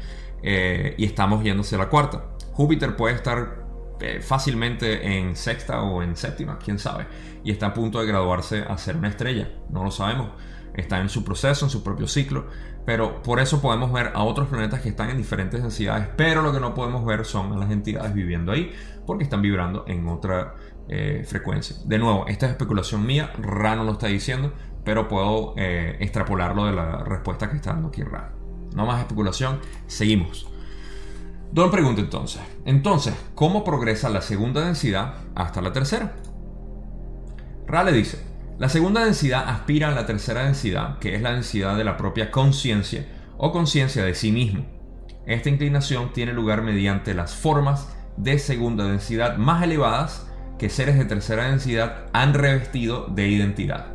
eh, 0.43 0.95
y 0.97 1.05
estamos 1.05 1.43
yéndose 1.43 1.75
a 1.75 1.79
la 1.79 1.89
cuarta. 1.89 2.23
Júpiter 2.53 2.95
puede 2.95 3.15
estar 3.15 3.65
eh, 3.99 4.21
fácilmente 4.21 5.17
en 5.17 5.35
sexta 5.35 5.81
o 5.81 6.03
en 6.03 6.15
séptima, 6.15 6.59
quién 6.59 6.79
sabe, 6.79 7.07
y 7.43 7.51
está 7.51 7.67
a 7.67 7.73
punto 7.73 7.99
de 7.99 8.07
graduarse 8.07 8.63
a 8.67 8.77
ser 8.77 8.97
una 8.97 9.09
estrella, 9.09 9.49
no 9.69 9.83
lo 9.83 9.91
sabemos, 9.91 10.31
está 10.73 10.99
en 10.99 11.09
su 11.09 11.23
proceso, 11.23 11.65
en 11.65 11.71
su 11.71 11.83
propio 11.83 12.07
ciclo, 12.07 12.45
pero 12.85 13.21
por 13.21 13.39
eso 13.39 13.61
podemos 13.61 13.91
ver 13.91 14.11
a 14.13 14.23
otros 14.23 14.47
planetas 14.47 14.81
que 14.81 14.89
están 14.89 15.09
en 15.09 15.17
diferentes 15.17 15.61
densidades, 15.61 16.07
pero 16.15 16.41
lo 16.41 16.53
que 16.53 16.59
no 16.59 16.73
podemos 16.73 17.05
ver 17.05 17.25
son 17.25 17.59
las 17.59 17.71
entidades 17.71 18.13
viviendo 18.13 18.51
ahí, 18.51 18.73
porque 19.05 19.23
están 19.23 19.41
vibrando 19.41 19.83
en 19.87 20.07
otra 20.07 20.55
eh, 20.89 21.23
frecuencia. 21.27 21.75
De 21.85 21.99
nuevo, 21.99 22.27
esta 22.27 22.45
es 22.45 22.53
especulación 22.53 23.05
mía, 23.05 23.31
Ra 23.37 23.75
no 23.75 23.83
lo 23.83 23.93
está 23.93 24.07
diciendo, 24.07 24.53
pero 24.83 25.07
puedo 25.07 25.53
eh, 25.57 25.97
extrapolarlo 25.99 26.65
de 26.65 26.73
la 26.73 27.03
respuesta 27.03 27.49
que 27.49 27.57
está 27.57 27.73
dando 27.73 27.89
aquí 27.89 28.03
Ra. 28.03 28.31
No 28.73 28.85
más 28.85 29.01
especulación, 29.01 29.59
seguimos. 29.87 30.47
Don 31.51 31.71
pregunta 31.71 32.01
entonces, 32.01 32.41
entonces, 32.65 33.13
¿cómo 33.33 33.63
progresa 33.63 34.09
la 34.09 34.21
segunda 34.21 34.65
densidad 34.65 35.15
hasta 35.35 35.61
la 35.61 35.73
tercera? 35.73 36.15
Ra 37.65 37.83
le 37.83 37.91
dice, 37.91 38.21
la 38.57 38.69
segunda 38.69 39.05
densidad 39.05 39.47
aspira 39.47 39.89
a 39.89 39.91
la 39.91 40.05
tercera 40.05 40.43
densidad, 40.43 40.99
que 40.99 41.15
es 41.15 41.21
la 41.21 41.33
densidad 41.33 41.77
de 41.77 41.83
la 41.83 41.95
propia 41.95 42.31
conciencia 42.31 43.05
o 43.37 43.51
conciencia 43.51 44.03
de 44.03 44.15
sí 44.15 44.31
mismo. 44.31 44.65
Esta 45.25 45.49
inclinación 45.49 46.13
tiene 46.13 46.33
lugar 46.33 46.61
mediante 46.61 47.13
las 47.13 47.35
formas 47.35 47.93
de 48.15 48.39
segunda 48.39 48.85
densidad 48.85 49.37
más 49.37 49.63
elevadas 49.63 50.27
que 50.57 50.69
seres 50.69 50.97
de 50.97 51.05
tercera 51.05 51.49
densidad 51.49 52.05
han 52.13 52.33
revestido 52.33 53.07
de 53.07 53.27
identidad, 53.27 53.87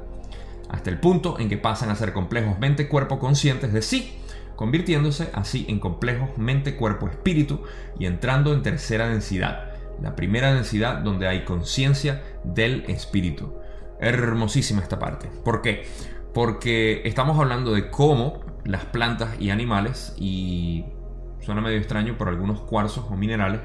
hasta 0.69 0.91
el 0.91 1.01
punto 1.01 1.39
en 1.39 1.49
que 1.49 1.57
pasan 1.57 1.91
a 1.91 1.97
ser 1.97 2.13
complejos 2.13 2.59
mente-cuerpo 2.59 3.19
conscientes 3.19 3.73
de 3.73 3.83
sí, 3.83 4.19
convirtiéndose 4.57 5.31
así 5.35 5.67
en 5.69 5.81
complejos 5.81 6.39
mente-cuerpo-espíritu 6.39 7.63
y 7.99 8.07
entrando 8.07 8.53
en 8.53 8.63
tercera 8.63 9.09
densidad, 9.09 9.73
la 10.01 10.15
primera 10.17 10.55
densidad 10.55 10.99
donde 10.99 11.27
hay 11.27 11.45
conciencia 11.45 12.23
del 12.45 12.85
espíritu 12.89 13.55
hermosísima 14.01 14.83
esta 14.83 14.99
parte. 14.99 15.31
¿Por 15.45 15.63
qué? 15.63 15.87
Porque 16.35 17.03
estamos 17.05 17.39
hablando 17.39 17.73
de 17.73 17.89
cómo 17.89 18.41
las 18.65 18.85
plantas 18.87 19.41
y 19.41 19.51
animales 19.51 20.15
y 20.19 20.85
suena 21.41 21.61
medio 21.61 21.79
extraño, 21.79 22.17
pero 22.19 22.31
algunos 22.31 22.61
cuarzos 22.61 23.07
o 23.11 23.17
minerales 23.17 23.61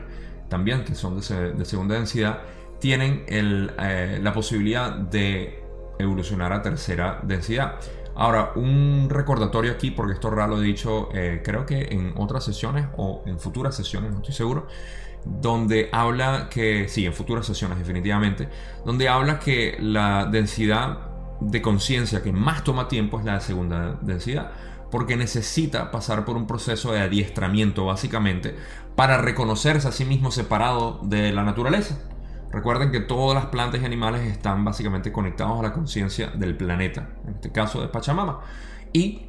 también 0.50 0.84
que 0.86 0.96
son 0.96 1.18
de, 1.18 1.66
segunda 1.66 1.96
densidad 1.96 2.39
tienen 2.79 3.24
eh, 3.27 4.19
la 4.22 4.34
posibilidad 4.34 4.91
de 4.91 5.63
evolucionar 6.00 6.53
a 6.53 6.62
tercera 6.62 7.19
densidad. 7.24 7.75
Ahora, 8.15 8.53
un 8.55 9.10
recordatorio 9.10 9.72
aquí, 9.72 9.91
porque 9.91 10.13
esto 10.13 10.29
raro 10.29 10.55
lo 10.55 10.63
he 10.63 10.65
dicho, 10.65 11.10
eh, 11.13 11.41
creo 11.43 11.65
que 11.65 11.89
en 11.91 12.13
otras 12.17 12.43
sesiones 12.43 12.88
o 12.98 13.24
en 13.27 13.39
futuras 13.39 13.75
sesiones, 13.75 14.12
no 14.12 14.17
estoy 14.17 14.34
seguro, 14.34 14.67
donde 15.24 15.89
habla 15.91 16.50
que, 16.50 16.88
sí, 16.88 17.05
en 17.05 17.13
futuras 17.13 17.46
sesiones 17.46 17.77
definitivamente, 17.77 18.50
donde 18.86 19.07
habla 19.07 19.39
que 19.39 19.77
la 19.79 20.25
densidad 20.25 21.00
de 21.39 21.62
conciencia 21.62 22.24
que 22.24 22.31
más 22.31 22.63
toma 22.63 22.88
tiempo 22.88 23.19
es 23.19 23.25
la 23.25 23.36
de 23.36 23.41
segunda 23.41 24.00
densidad, 24.01 24.51
porque 24.89 25.15
necesita 25.15 25.91
pasar 25.91 26.25
por 26.25 26.38
un 26.38 26.48
proceso 26.48 26.93
de 26.93 27.01
adiestramiento 27.01 27.86
básicamente 27.86 28.55
para 28.96 29.17
reconocerse 29.17 29.88
a 29.88 29.91
sí 29.91 30.05
mismo 30.05 30.31
separado 30.31 31.01
de 31.03 31.31
la 31.34 31.43
naturaleza. 31.43 32.00
Recuerden 32.51 32.92
que 32.92 33.01
todas 33.01 33.36
las 33.36 33.48
plantas 33.48 33.82
y 33.82 33.86
animales 33.86 34.22
están 34.22 34.63
básicamente 34.63 35.12
conectados 35.12 35.60
a 35.60 35.63
la 35.63 35.74
conciencia 35.74 36.27
del 36.27 36.56
planeta, 36.56 37.10
en 37.27 37.36
este 37.36 37.51
caso 37.51 37.82
de 37.82 37.89
Pachamama. 37.89 38.39
Y 38.94 39.27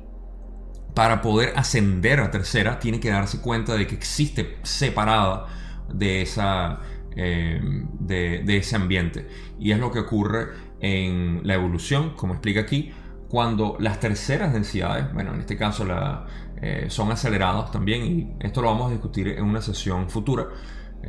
para 0.94 1.20
poder 1.22 1.52
ascender 1.56 2.20
a 2.20 2.30
tercera, 2.30 2.78
tiene 2.78 3.00
que 3.00 3.10
darse 3.10 3.40
cuenta 3.40 3.74
de 3.74 3.86
que 3.86 3.94
existe 3.94 4.58
separada 4.62 5.46
de, 5.92 6.22
esa, 6.22 6.80
eh, 7.14 7.60
de, 8.00 8.56
ese 8.56 8.76
ambiente. 8.76 9.28
Y 9.58 9.72
es 9.72 9.78
lo 9.78 9.90
que 9.90 10.00
ocurre 10.00 10.48
en 10.80 11.40
la 11.44 11.54
evolución, 11.54 12.14
como 12.16 12.34
explica 12.34 12.60
aquí, 12.60 12.92
cuando 13.28 13.76
las 13.78 14.00
terceras 14.00 14.52
densidades, 14.52 15.12
bueno, 15.12 15.34
en 15.34 15.40
este 15.40 15.56
caso 15.56 15.86
eh, 16.62 16.86
son 16.88 17.12
aceleradas 17.12 17.70
también, 17.70 18.04
y 18.04 18.32
esto 18.40 18.62
lo 18.62 18.68
vamos 18.68 18.88
a 18.88 18.92
discutir 18.92 19.28
en 19.28 19.44
una 19.44 19.60
sesión 19.60 20.08
futura, 20.08 20.46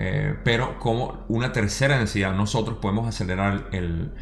eh, 0.01 0.33
pero 0.45 0.79
como 0.79 1.25
una 1.27 1.51
tercera 1.51 1.97
densidad, 1.97 2.33
nosotros 2.33 2.77
podemos 2.77 3.05
acelerar 3.05 3.67
el, 3.73 4.13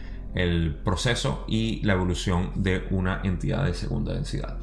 proceso 0.84 1.46
y 1.48 1.84
la 1.84 1.94
evolución 1.94 2.52
de 2.56 2.88
una 2.90 3.22
entidad 3.24 3.64
de 3.64 3.76
segunda 3.76 4.14
densidad. 4.14 4.58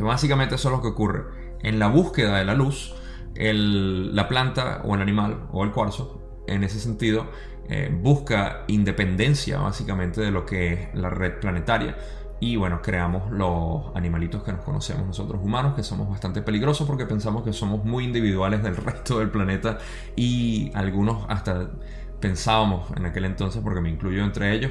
básicamente 0.00 0.54
eso 0.54 0.68
es 0.68 0.74
lo 0.74 0.80
que 0.80 0.88
ocurre. 0.88 1.24
En 1.60 1.78
la 1.78 1.88
búsqueda 1.88 2.38
de 2.38 2.46
la 2.46 2.54
luz, 2.54 2.94
la 3.34 4.28
planta 4.28 4.80
o 4.84 4.94
el 4.94 5.02
animal 5.02 5.46
o 5.52 5.62
el 5.62 5.72
cuarzo, 5.72 6.42
en 6.46 6.64
ese 6.64 6.80
sentido, 6.80 7.30
eh, 7.68 7.90
busca 7.92 8.64
independencia 8.66 9.58
básicamente 9.58 10.22
de 10.22 10.30
lo 10.30 10.46
que 10.46 10.72
es 10.72 10.94
la 10.94 11.10
red 11.10 11.38
planetaria 11.38 11.96
y 12.38 12.56
bueno, 12.56 12.82
creamos 12.82 13.30
los 13.30 13.94
animalitos 13.94 14.42
que 14.42 14.52
nos 14.52 14.62
conocemos 14.62 15.06
nosotros 15.06 15.40
humanos, 15.42 15.74
que 15.74 15.82
somos 15.82 16.08
bastante 16.08 16.42
peligrosos 16.42 16.86
porque 16.86 17.06
pensamos 17.06 17.42
que 17.42 17.52
somos 17.52 17.84
muy 17.84 18.04
individuales 18.04 18.62
del 18.62 18.76
resto 18.84 19.20
del 19.20 19.30
planeta 19.30 19.78
y 20.16 20.70
algunos 20.74 21.24
hasta 21.28 21.70
pensábamos 22.20 22.90
en 22.96 23.06
aquel 23.06 23.24
entonces, 23.24 23.62
porque 23.62 23.80
me 23.80 23.88
incluyo 23.88 24.22
entre 24.22 24.52
ellos, 24.52 24.70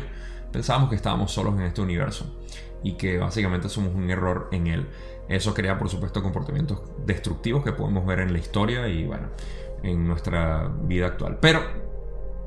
pensábamos 0.52 0.90
que 0.90 0.96
estábamos 0.96 1.32
solos 1.32 1.56
en 1.56 1.62
este 1.62 1.82
universo 1.82 2.40
y 2.84 2.94
que 2.94 3.18
básicamente 3.18 3.68
somos 3.68 3.96
un 3.96 4.10
error 4.12 4.50
en 4.52 4.68
él. 4.68 4.88
Eso 5.28 5.56
crea 5.56 5.78
por 5.80 5.90
supuesto 5.90 6.22
comportamientos 6.22 6.82
destructivos 7.06 7.64
que 7.64 7.72
podemos 7.72 8.06
ver 8.06 8.20
en 8.20 8.32
la 8.32 8.38
historia 8.38 8.88
y 8.88 9.06
bueno, 9.06 9.30
en 9.82 10.08
nuestra 10.08 10.72
vida 10.84 11.08
actual. 11.08 11.40
Pero 11.42 11.62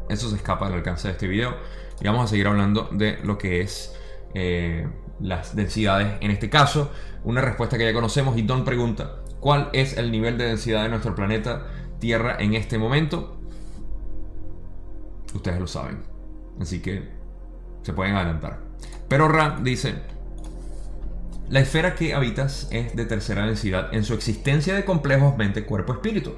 eso 0.09 0.31
se 0.31 0.37
escapa 0.37 0.67
del 0.67 0.77
alcance 0.77 1.09
de 1.09 1.13
este 1.13 1.27
video 1.27 1.57
y 2.01 2.07
vamos 2.07 2.25
a 2.25 2.27
seguir 2.29 2.47
hablando 2.47 2.89
de 2.93 3.19
lo 3.25 3.37
que 3.37 3.63
es... 3.63 3.97
Eh, 4.35 4.87
las 5.21 5.57
densidades 5.57 6.19
en 6.21 6.31
este 6.31 6.51
caso. 6.51 6.91
Una 7.25 7.41
respuesta 7.41 7.77
que 7.77 7.85
ya 7.85 7.93
conocemos 7.93 8.37
y 8.37 8.43
Don 8.43 8.65
pregunta, 8.65 9.17
¿cuál 9.41 9.71
es 9.73 9.97
el 9.97 10.11
nivel 10.11 10.39
de 10.39 10.45
densidad 10.45 10.83
de 10.83 10.89
nuestro 10.89 11.15
planeta 11.15 11.67
Tierra 11.99 12.37
en 12.39 12.55
este 12.55 12.79
momento? 12.79 13.41
Ustedes 15.35 15.61
lo 15.61 15.67
saben. 15.67 16.03
Así 16.61 16.81
que 16.81 17.09
se 17.83 17.93
pueden 17.93 18.15
adelantar. 18.15 18.61
Pero 19.09 19.29
Ra 19.29 19.59
dice, 19.63 19.95
la 21.49 21.61
esfera 21.61 21.95
que 21.95 22.15
habitas 22.15 22.69
es 22.71 22.95
de 22.95 23.07
tercera 23.07 23.47
densidad 23.47 23.95
en 23.95 24.05
su 24.05 24.15
existencia 24.15 24.75
de 24.75 24.85
complejos 24.85 25.37
mente, 25.37 25.65
cuerpo, 25.65 25.95
espíritu, 25.95 26.35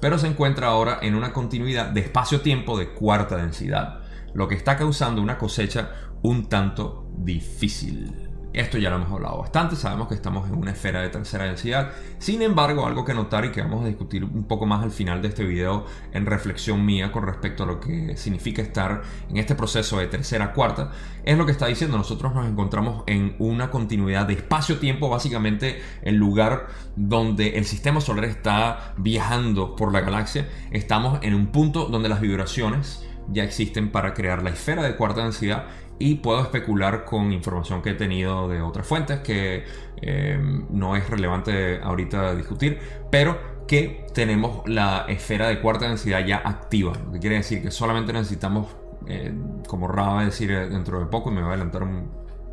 pero 0.00 0.18
se 0.18 0.28
encuentra 0.28 0.68
ahora 0.68 0.98
en 1.02 1.14
una 1.14 1.32
continuidad 1.32 1.86
de 1.86 2.00
espacio-tiempo 2.00 2.78
de 2.78 2.90
cuarta 2.90 3.36
densidad, 3.36 4.00
lo 4.32 4.46
que 4.46 4.54
está 4.54 4.76
causando 4.76 5.22
una 5.22 5.38
cosecha 5.38 5.90
un 6.22 6.48
tanto 6.48 7.03
difícil. 7.16 8.24
Esto 8.54 8.78
ya 8.78 8.88
lo 8.88 8.96
hemos 8.96 9.10
hablado 9.10 9.38
bastante, 9.38 9.74
sabemos 9.74 10.06
que 10.06 10.14
estamos 10.14 10.48
en 10.48 10.54
una 10.54 10.70
esfera 10.70 11.02
de 11.02 11.08
tercera 11.08 11.44
densidad. 11.44 11.90
Sin 12.18 12.40
embargo, 12.40 12.86
algo 12.86 13.04
que 13.04 13.12
notar 13.12 13.44
y 13.44 13.50
que 13.50 13.60
vamos 13.60 13.82
a 13.84 13.88
discutir 13.88 14.22
un 14.22 14.44
poco 14.44 14.64
más 14.64 14.84
al 14.84 14.92
final 14.92 15.20
de 15.20 15.26
este 15.26 15.42
video 15.42 15.86
en 16.12 16.24
reflexión 16.24 16.86
mía 16.86 17.10
con 17.10 17.26
respecto 17.26 17.64
a 17.64 17.66
lo 17.66 17.80
que 17.80 18.16
significa 18.16 18.62
estar 18.62 19.02
en 19.28 19.38
este 19.38 19.56
proceso 19.56 19.98
de 19.98 20.06
tercera 20.06 20.52
cuarta, 20.52 20.92
es 21.24 21.36
lo 21.36 21.46
que 21.46 21.50
está 21.50 21.66
diciendo. 21.66 21.98
Nosotros 21.98 22.32
nos 22.32 22.46
encontramos 22.46 23.02
en 23.08 23.34
una 23.40 23.72
continuidad 23.72 24.26
de 24.28 24.34
espacio-tiempo, 24.34 25.08
básicamente 25.08 25.82
el 26.02 26.14
lugar 26.14 26.68
donde 26.94 27.58
el 27.58 27.64
sistema 27.64 28.00
solar 28.00 28.26
está 28.26 28.94
viajando 28.98 29.74
por 29.74 29.92
la 29.92 30.00
galaxia. 30.00 30.48
Estamos 30.70 31.18
en 31.22 31.34
un 31.34 31.48
punto 31.48 31.86
donde 31.86 32.08
las 32.08 32.20
vibraciones 32.20 33.04
ya 33.28 33.44
existen 33.44 33.90
para 33.90 34.14
crear 34.14 34.42
la 34.42 34.50
esfera 34.50 34.82
de 34.82 34.96
cuarta 34.96 35.22
densidad 35.22 35.66
y 35.98 36.16
puedo 36.16 36.42
especular 36.42 37.04
con 37.04 37.32
información 37.32 37.82
que 37.82 37.90
he 37.90 37.94
tenido 37.94 38.48
de 38.48 38.60
otras 38.60 38.86
fuentes 38.86 39.20
que 39.20 39.64
eh, 40.02 40.38
no 40.70 40.96
es 40.96 41.08
relevante 41.08 41.80
ahorita 41.80 42.34
discutir, 42.34 42.78
pero 43.10 43.54
que 43.66 44.06
tenemos 44.12 44.68
la 44.68 45.06
esfera 45.08 45.48
de 45.48 45.60
cuarta 45.60 45.86
densidad 45.88 46.24
ya 46.26 46.36
activa, 46.38 46.92
lo 47.04 47.12
que 47.12 47.20
quiere 47.20 47.36
decir 47.36 47.62
que 47.62 47.70
solamente 47.70 48.12
necesitamos, 48.12 48.66
eh, 49.06 49.32
como 49.68 49.88
Ra 49.88 50.08
va 50.08 50.20
a 50.20 50.24
decir 50.24 50.50
dentro 50.68 51.00
de 51.00 51.06
poco, 51.06 51.30
me 51.30 51.40
va 51.40 51.48
a 51.48 51.50
adelantar 51.50 51.84
un, 51.84 52.10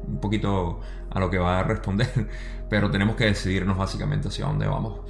un 0.07 0.19
poquito 0.19 0.79
a 1.09 1.19
lo 1.19 1.29
que 1.29 1.37
va 1.37 1.59
a 1.59 1.63
responder, 1.63 2.07
pero 2.69 2.89
tenemos 2.91 3.15
que 3.15 3.25
decidirnos 3.25 3.77
básicamente 3.77 4.29
hacia 4.29 4.45
dónde 4.45 4.67
vamos 4.67 5.01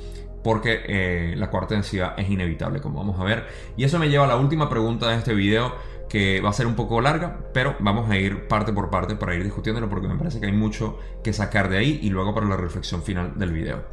porque 0.44 0.82
eh, 0.86 1.36
la 1.38 1.50
cuarta 1.50 1.76
densidad 1.76 2.14
es 2.18 2.30
inevitable, 2.30 2.82
como 2.82 3.00
vamos 3.00 3.20
a 3.20 3.24
ver. 3.24 3.48
Y 3.78 3.84
eso 3.84 4.00
me 4.00 4.10
lleva 4.10 4.26
a 4.26 4.28
la 4.28 4.38
última 4.38 4.70
pregunta 4.70 5.10
de 5.10 5.18
este 5.18 5.34
video, 5.34 5.74
que 6.10 6.42
va 6.42 6.50
a 6.50 6.54
ser 6.54 6.68
un 6.68 6.76
poco 6.76 7.00
larga, 7.00 7.40
pero 7.54 7.76
vamos 7.80 8.10
a 8.10 8.18
ir 8.18 8.48
parte 8.48 8.74
por 8.74 8.90
parte 8.90 9.16
para 9.16 9.34
ir 9.36 9.44
discutiéndolo, 9.44 9.90
porque 9.90 10.08
me 10.08 10.16
parece 10.16 10.40
que 10.40 10.48
hay 10.48 10.52
mucho 10.52 11.00
que 11.24 11.32
sacar 11.32 11.70
de 11.70 11.78
ahí 11.78 12.00
y 12.02 12.10
luego 12.10 12.34
para 12.34 12.48
la 12.48 12.58
reflexión 12.58 13.02
final 13.02 13.38
del 13.38 13.52
video. 13.52 13.84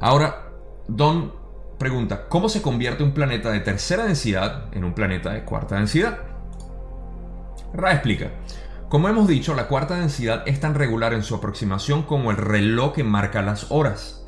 Ahora, 0.00 0.50
Don 0.88 1.32
pregunta, 1.78 2.26
¿cómo 2.28 2.48
se 2.48 2.62
convierte 2.62 3.04
un 3.04 3.12
planeta 3.12 3.50
de 3.50 3.60
tercera 3.60 4.04
densidad 4.04 4.74
en 4.74 4.84
un 4.84 4.92
planeta 4.92 5.30
de 5.30 5.44
cuarta 5.44 5.76
densidad? 5.76 6.18
Ra 7.72 7.92
explica. 7.92 8.32
Como 8.88 9.08
hemos 9.08 9.28
dicho, 9.28 9.54
la 9.54 9.68
cuarta 9.68 9.94
densidad 9.94 10.42
es 10.46 10.58
tan 10.58 10.74
regular 10.74 11.14
en 11.14 11.22
su 11.22 11.36
aproximación 11.36 12.02
como 12.02 12.32
el 12.32 12.38
reloj 12.38 12.92
que 12.92 13.04
marca 13.04 13.40
las 13.40 13.70
horas. 13.70 14.19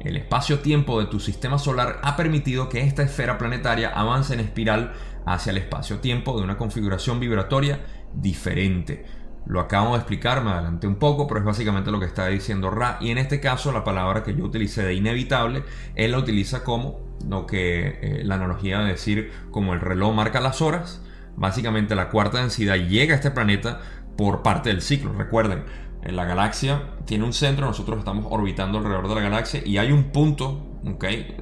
El 0.00 0.16
espacio-tiempo 0.16 1.00
de 1.00 1.06
tu 1.06 1.18
sistema 1.18 1.58
solar 1.58 1.98
ha 2.02 2.16
permitido 2.16 2.68
que 2.68 2.82
esta 2.82 3.02
esfera 3.02 3.36
planetaria 3.36 3.88
avance 3.88 4.32
en 4.32 4.40
espiral 4.40 4.92
hacia 5.26 5.50
el 5.50 5.58
espacio-tiempo 5.58 6.36
de 6.36 6.44
una 6.44 6.56
configuración 6.56 7.18
vibratoria 7.18 7.80
diferente. 8.14 9.04
Lo 9.46 9.60
acabo 9.60 9.92
de 9.92 9.98
explicar, 9.98 10.44
me 10.44 10.50
adelanté 10.50 10.86
un 10.86 10.96
poco, 10.96 11.26
pero 11.26 11.40
es 11.40 11.46
básicamente 11.46 11.90
lo 11.90 11.98
que 11.98 12.06
está 12.06 12.26
diciendo 12.26 12.70
Ra. 12.70 12.98
Y 13.00 13.10
en 13.10 13.18
este 13.18 13.40
caso, 13.40 13.72
la 13.72 13.82
palabra 13.82 14.22
que 14.22 14.34
yo 14.36 14.44
utilicé 14.44 14.82
de 14.82 14.94
inevitable, 14.94 15.64
él 15.94 16.12
la 16.12 16.18
utiliza 16.18 16.62
como 16.62 17.00
lo 17.26 17.46
que 17.46 17.98
eh, 18.02 18.22
la 18.24 18.36
analogía 18.36 18.80
de 18.80 18.90
decir 18.90 19.32
como 19.50 19.72
el 19.72 19.80
reloj 19.80 20.14
marca 20.14 20.40
las 20.40 20.60
horas. 20.60 21.02
Básicamente 21.36 21.94
la 21.94 22.10
cuarta 22.10 22.40
densidad 22.40 22.76
llega 22.76 23.14
a 23.14 23.16
este 23.16 23.30
planeta 23.30 23.80
por 24.16 24.42
parte 24.42 24.68
del 24.68 24.82
ciclo. 24.82 25.12
Recuerden, 25.12 25.64
la 26.02 26.24
galaxia 26.24 26.94
tiene 27.04 27.24
un 27.24 27.32
centro, 27.32 27.66
nosotros 27.66 27.98
estamos 27.98 28.26
orbitando 28.30 28.78
alrededor 28.78 29.08
de 29.08 29.14
la 29.16 29.20
galaxia 29.22 29.62
y 29.64 29.78
hay 29.78 29.92
un 29.92 30.04
punto, 30.04 30.64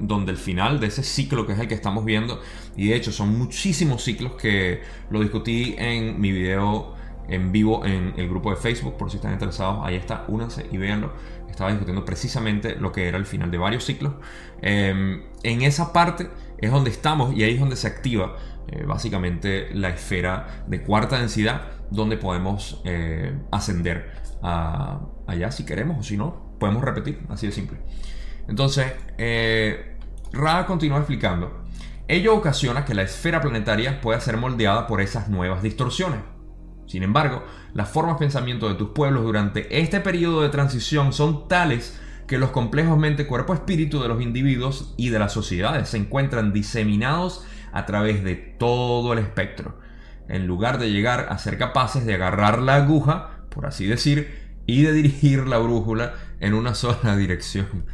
Donde 0.01 0.31
el 0.31 0.37
final 0.37 0.79
de 0.79 0.87
ese 0.87 1.03
ciclo 1.03 1.45
que 1.45 1.53
es 1.53 1.59
el 1.59 1.67
que 1.67 1.75
estamos 1.75 2.03
viendo, 2.03 2.41
y 2.75 2.87
de 2.89 2.95
hecho 2.95 3.11
son 3.11 3.37
muchísimos 3.37 4.03
ciclos 4.03 4.33
que 4.33 4.81
lo 5.09 5.21
discutí 5.21 5.75
en 5.77 6.19
mi 6.19 6.31
video 6.31 6.95
en 7.29 7.51
vivo 7.51 7.85
en 7.85 8.13
el 8.17 8.29
grupo 8.29 8.49
de 8.49 8.55
Facebook, 8.55 8.97
por 8.97 9.09
si 9.09 9.17
están 9.17 9.33
interesados, 9.33 9.79
ahí 9.83 9.95
está, 9.95 10.25
únanse 10.27 10.65
y 10.71 10.77
véanlo. 10.77 11.11
Estaba 11.49 11.71
discutiendo 11.71 12.05
precisamente 12.05 12.75
lo 12.75 12.91
que 12.91 13.07
era 13.07 13.17
el 13.17 13.25
final 13.25 13.51
de 13.51 13.57
varios 13.57 13.85
ciclos. 13.85 14.13
Em, 14.61 15.23
en 15.43 15.61
esa 15.61 15.91
parte 15.91 16.29
es 16.57 16.71
donde 16.71 16.89
estamos 16.89 17.35
y 17.35 17.43
ahí 17.43 17.55
es 17.55 17.59
donde 17.59 17.75
se 17.75 17.87
activa 17.87 18.37
eh, 18.67 18.83
básicamente 18.85 19.69
la 19.73 19.89
esfera 19.89 20.63
de 20.67 20.81
cuarta 20.81 21.19
densidad, 21.19 21.63
donde 21.91 22.17
podemos 22.17 22.81
eh, 22.85 23.37
ascender 23.51 24.11
allá 24.41 25.51
si 25.51 25.65
queremos 25.65 25.99
o 25.99 26.03
si 26.03 26.15
no, 26.15 26.55
podemos 26.59 26.83
repetir, 26.83 27.25
así 27.29 27.47
de 27.47 27.53
simple. 27.53 27.79
Entonces, 28.47 28.93
eh, 29.17 29.97
Ra 30.31 30.65
continúa 30.65 30.97
explicando. 30.97 31.65
Ello 32.07 32.35
ocasiona 32.35 32.85
que 32.85 32.93
la 32.93 33.01
esfera 33.01 33.41
planetaria 33.41 33.99
pueda 34.01 34.19
ser 34.19 34.37
moldeada 34.37 34.87
por 34.87 35.01
esas 35.01 35.29
nuevas 35.29 35.61
distorsiones. 35.61 36.19
Sin 36.85 37.03
embargo, 37.03 37.43
las 37.73 37.89
formas 37.89 38.15
de 38.15 38.25
pensamiento 38.25 38.69
de 38.69 38.75
tus 38.75 38.89
pueblos 38.89 39.23
durante 39.23 39.79
este 39.81 39.99
periodo 39.99 40.41
de 40.41 40.49
transición 40.49 41.11
son 41.11 41.47
tales 41.49 41.99
que 42.27 42.37
los 42.37 42.51
complejos 42.51 42.97
mente, 42.97 43.27
cuerpo, 43.27 43.53
espíritu 43.53 44.01
de 44.01 44.09
los 44.09 44.21
individuos 44.21 44.93
y 44.97 45.09
de 45.09 45.19
las 45.19 45.33
sociedades 45.33 45.89
se 45.89 45.97
encuentran 45.97 46.53
diseminados 46.53 47.45
a 47.71 47.85
través 47.85 48.23
de 48.23 48.35
todo 48.35 49.13
el 49.13 49.19
espectro, 49.19 49.79
en 50.27 50.47
lugar 50.47 50.77
de 50.79 50.91
llegar 50.91 51.27
a 51.29 51.37
ser 51.37 51.57
capaces 51.57 52.05
de 52.05 52.15
agarrar 52.15 52.59
la 52.59 52.75
aguja, 52.75 53.29
por 53.49 53.65
así 53.65 53.85
decir, 53.85 54.47
y 54.65 54.83
de 54.83 54.93
dirigir 54.93 55.47
la 55.47 55.57
brújula 55.57 56.13
en 56.39 56.53
una 56.53 56.75
sola 56.75 57.15
dirección. 57.17 57.85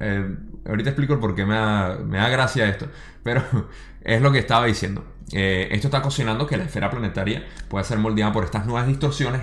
Eh, 0.00 0.36
ahorita 0.66 0.90
explico 0.90 1.20
por 1.20 1.34
qué 1.34 1.44
me 1.44 1.54
da, 1.54 1.98
me 2.04 2.18
da 2.18 2.28
gracia 2.28 2.68
esto, 2.68 2.88
pero 3.22 3.42
es 4.00 4.22
lo 4.22 4.32
que 4.32 4.38
estaba 4.38 4.66
diciendo. 4.66 5.04
Eh, 5.32 5.68
esto 5.70 5.88
está 5.88 6.02
cocinando 6.02 6.46
que 6.46 6.56
la 6.56 6.64
esfera 6.64 6.90
planetaria 6.90 7.44
puede 7.68 7.84
ser 7.84 7.98
moldeada 7.98 8.32
por 8.32 8.44
estas 8.44 8.66
nuevas 8.66 8.86
distorsiones, 8.86 9.42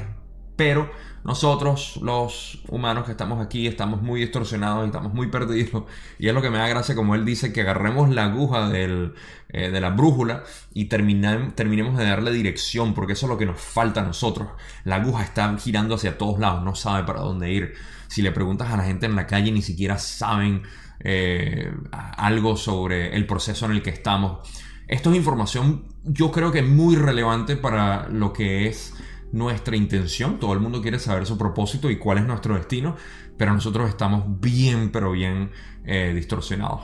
pero 0.55 0.91
nosotros, 1.23 1.99
los 2.01 2.61
humanos 2.69 3.05
que 3.05 3.11
estamos 3.11 3.43
aquí, 3.45 3.67
estamos 3.67 4.01
muy 4.01 4.21
distorsionados 4.21 4.83
y 4.83 4.87
estamos 4.87 5.13
muy 5.13 5.27
perdidos. 5.27 5.83
Y 6.17 6.27
es 6.27 6.33
lo 6.33 6.41
que 6.41 6.49
me 6.49 6.57
da 6.57 6.67
gracia, 6.67 6.95
como 6.95 7.15
él 7.15 7.25
dice, 7.25 7.51
que 7.51 7.61
agarremos 7.61 8.09
la 8.09 8.25
aguja 8.25 8.69
eh, 8.73 9.11
de 9.49 9.81
la 9.81 9.89
brújula 9.89 10.43
y 10.73 10.85
terminemos 10.85 11.97
de 11.97 12.05
darle 12.05 12.31
dirección, 12.31 12.93
porque 12.93 13.13
eso 13.13 13.25
es 13.25 13.29
lo 13.29 13.37
que 13.37 13.45
nos 13.45 13.59
falta 13.59 14.01
a 14.01 14.03
nosotros. 14.03 14.49
La 14.85 14.95
aguja 14.95 15.23
está 15.23 15.57
girando 15.57 15.95
hacia 15.95 16.17
todos 16.17 16.39
lados, 16.39 16.63
no 16.63 16.75
sabe 16.75 17.03
para 17.03 17.21
dónde 17.21 17.51
ir. 17.51 17.73
Si 18.07 18.21
le 18.21 18.31
preguntas 18.31 18.71
a 18.71 18.77
la 18.77 18.83
gente 18.83 19.05
en 19.05 19.15
la 19.15 19.27
calle, 19.27 19.51
ni 19.51 19.61
siquiera 19.61 19.97
saben 19.97 20.63
eh, 21.01 21.71
algo 21.91 22.57
sobre 22.57 23.15
el 23.15 23.25
proceso 23.25 23.65
en 23.65 23.73
el 23.73 23.81
que 23.81 23.89
estamos. 23.89 24.47
Esto 24.87 25.11
es 25.11 25.17
información, 25.17 25.85
yo 26.03 26.31
creo 26.31 26.51
que 26.51 26.63
muy 26.63 26.95
relevante 26.95 27.55
para 27.55 28.09
lo 28.09 28.33
que 28.33 28.67
es 28.67 28.95
nuestra 29.31 29.75
intención. 29.75 30.39
Todo 30.39 30.53
el 30.53 30.59
mundo 30.59 30.81
quiere 30.81 30.99
saber 30.99 31.25
su 31.25 31.37
propósito 31.37 31.89
y 31.89 31.97
cuál 31.97 32.19
es 32.19 32.25
nuestro 32.25 32.55
destino, 32.55 32.95
pero 33.37 33.53
nosotros 33.53 33.89
estamos 33.89 34.23
bien, 34.39 34.91
pero 34.91 35.11
bien 35.11 35.51
eh, 35.85 36.13
distorsionados. 36.15 36.81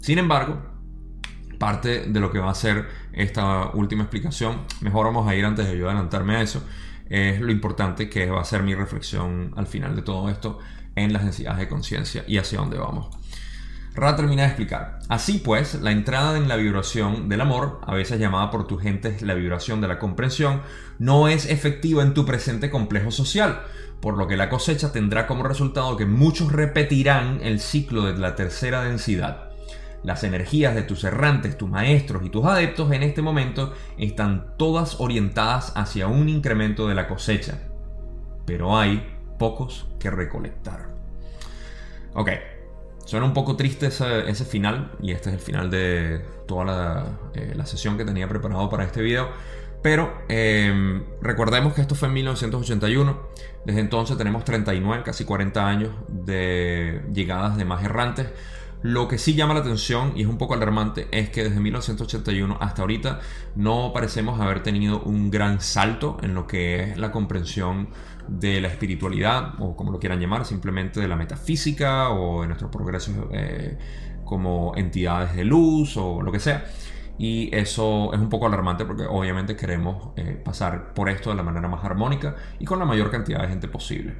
Sin 0.00 0.18
embargo, 0.18 0.62
parte 1.58 2.06
de 2.06 2.20
lo 2.20 2.30
que 2.30 2.38
va 2.38 2.50
a 2.50 2.54
ser 2.54 2.86
esta 3.12 3.70
última 3.70 4.04
explicación, 4.04 4.62
mejor 4.80 5.06
vamos 5.06 5.28
a 5.28 5.34
ir 5.34 5.44
antes 5.44 5.66
de 5.66 5.76
yo 5.76 5.86
adelantarme 5.88 6.36
a 6.36 6.42
eso, 6.42 6.62
es 7.08 7.40
lo 7.40 7.50
importante 7.50 8.08
que 8.08 8.30
va 8.30 8.40
a 8.40 8.44
ser 8.44 8.62
mi 8.62 8.74
reflexión 8.74 9.52
al 9.56 9.66
final 9.66 9.96
de 9.96 10.02
todo 10.02 10.28
esto 10.28 10.58
en 10.94 11.12
las 11.12 11.24
densidades 11.24 11.58
de 11.58 11.68
conciencia 11.68 12.24
y 12.26 12.38
hacia 12.38 12.58
dónde 12.58 12.78
vamos. 12.78 13.17
Ra 13.98 14.14
termina 14.14 14.42
de 14.42 14.48
explicar. 14.48 15.00
Así 15.08 15.38
pues, 15.38 15.74
la 15.74 15.90
entrada 15.90 16.36
en 16.36 16.46
la 16.46 16.54
vibración 16.54 17.28
del 17.28 17.40
amor, 17.40 17.80
a 17.84 17.96
veces 17.96 18.20
llamada 18.20 18.48
por 18.48 18.68
tu 18.68 18.78
gente 18.78 19.16
la 19.22 19.34
vibración 19.34 19.80
de 19.80 19.88
la 19.88 19.98
comprensión, 19.98 20.62
no 21.00 21.26
es 21.26 21.50
efectiva 21.50 22.04
en 22.04 22.14
tu 22.14 22.24
presente 22.24 22.70
complejo 22.70 23.10
social, 23.10 23.62
por 24.00 24.16
lo 24.16 24.28
que 24.28 24.36
la 24.36 24.50
cosecha 24.50 24.92
tendrá 24.92 25.26
como 25.26 25.42
resultado 25.42 25.96
que 25.96 26.06
muchos 26.06 26.52
repetirán 26.52 27.40
el 27.42 27.58
ciclo 27.58 28.04
de 28.04 28.16
la 28.16 28.36
tercera 28.36 28.82
densidad. 28.82 29.50
Las 30.04 30.22
energías 30.22 30.76
de 30.76 30.82
tus 30.82 31.02
errantes, 31.02 31.58
tus 31.58 31.68
maestros 31.68 32.24
y 32.24 32.30
tus 32.30 32.44
adeptos 32.44 32.92
en 32.92 33.02
este 33.02 33.20
momento 33.20 33.74
están 33.96 34.54
todas 34.56 35.00
orientadas 35.00 35.72
hacia 35.74 36.06
un 36.06 36.28
incremento 36.28 36.86
de 36.86 36.94
la 36.94 37.08
cosecha, 37.08 37.68
pero 38.46 38.78
hay 38.78 39.04
pocos 39.40 39.88
que 39.98 40.08
recolectar. 40.08 40.86
Ok, 42.14 42.30
Suena 43.08 43.24
un 43.24 43.32
poco 43.32 43.56
triste 43.56 43.86
ese, 43.86 44.44
final, 44.44 44.92
y 45.00 45.12
este 45.12 45.30
es 45.30 45.36
el 45.36 45.40
final 45.40 45.70
de 45.70 46.20
toda 46.46 47.18
eh, 47.32 47.54
la, 47.56 47.64
sesión 47.64 47.96
que 47.96 48.04
tenía 48.04 48.28
preparado 48.28 48.68
para 48.68 48.84
este 48.84 49.00
video. 49.00 49.30
Pero 49.82 50.12
em, 50.28 51.04
recordemos 51.22 51.72
que 51.72 51.80
esto 51.80 51.94
fue 51.94 52.08
en 52.08 52.14
1981. 52.14 53.18
Desde 53.64 53.80
entonces 53.80 54.18
tenemos 54.18 54.44
39, 54.44 55.04
casi 55.06 55.24
40 55.24 55.66
años 55.66 55.94
de 56.06 57.00
llegadas 57.10 57.56
de 57.56 57.64
más 57.64 57.82
errantes. 57.82 58.26
Lo 58.82 59.08
que 59.08 59.16
sí 59.16 59.34
llama 59.34 59.54
la 59.54 59.60
atención 59.60 60.12
y 60.14 60.20
es 60.20 60.28
un 60.28 60.36
poco 60.36 60.52
alarmante 60.52 61.08
es 61.10 61.30
que 61.30 61.44
desde 61.44 61.60
1981 61.60 62.58
hasta 62.60 62.82
ahorita 62.82 63.20
no 63.56 63.90
parecemos 63.94 64.38
haber 64.38 64.62
tenido 64.62 65.00
un 65.00 65.30
gran 65.30 65.62
salto 65.62 66.18
en 66.20 66.34
lo 66.34 66.46
que 66.46 66.82
es 66.82 66.98
la 66.98 67.10
comprensión 67.10 67.88
de 68.28 68.60
la 68.60 68.68
espiritualidad, 68.68 69.54
o 69.58 69.74
como 69.74 69.90
lo 69.90 69.98
quieran 69.98 70.20
llamar, 70.20 70.44
simplemente 70.44 71.00
de 71.00 71.08
la 71.08 71.16
metafísica 71.16 72.10
o 72.10 72.42
de 72.42 72.48
nuestros 72.48 72.70
progresos 72.70 73.14
eh, 73.32 73.78
como 74.24 74.76
entidades 74.76 75.34
de 75.34 75.44
luz 75.44 75.96
o 75.96 76.22
lo 76.22 76.30
que 76.30 76.40
sea. 76.40 76.66
Y 77.18 77.54
eso 77.54 78.12
es 78.12 78.20
un 78.20 78.28
poco 78.28 78.46
alarmante 78.46 78.84
porque 78.84 79.04
obviamente 79.04 79.56
queremos 79.56 80.12
eh, 80.16 80.40
pasar 80.44 80.94
por 80.94 81.08
esto 81.08 81.30
de 81.30 81.36
la 81.36 81.42
manera 81.42 81.66
más 81.66 81.84
armónica 81.84 82.36
y 82.60 82.64
con 82.64 82.78
la 82.78 82.84
mayor 82.84 83.10
cantidad 83.10 83.40
de 83.42 83.48
gente 83.48 83.66
posible. 83.66 84.14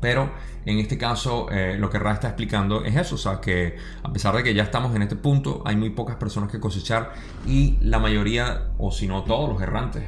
Pero 0.00 0.32
en 0.64 0.78
este 0.78 0.98
caso 0.98 1.48
eh, 1.50 1.76
lo 1.78 1.88
que 1.88 1.98
Ra 1.98 2.12
está 2.12 2.28
explicando 2.28 2.84
es 2.84 2.96
eso, 2.96 3.14
o 3.14 3.18
sea 3.18 3.40
que 3.40 3.76
a 4.02 4.12
pesar 4.12 4.34
de 4.36 4.42
que 4.42 4.52
ya 4.52 4.64
estamos 4.64 4.94
en 4.94 5.02
este 5.02 5.16
punto, 5.16 5.62
hay 5.64 5.76
muy 5.76 5.90
pocas 5.90 6.16
personas 6.16 6.50
que 6.50 6.60
cosechar 6.60 7.12
y 7.46 7.78
la 7.80 7.98
mayoría, 7.98 8.72
o 8.78 8.90
si 8.90 9.06
no 9.06 9.22
todos 9.24 9.48
los 9.48 9.62
errantes, 9.62 10.04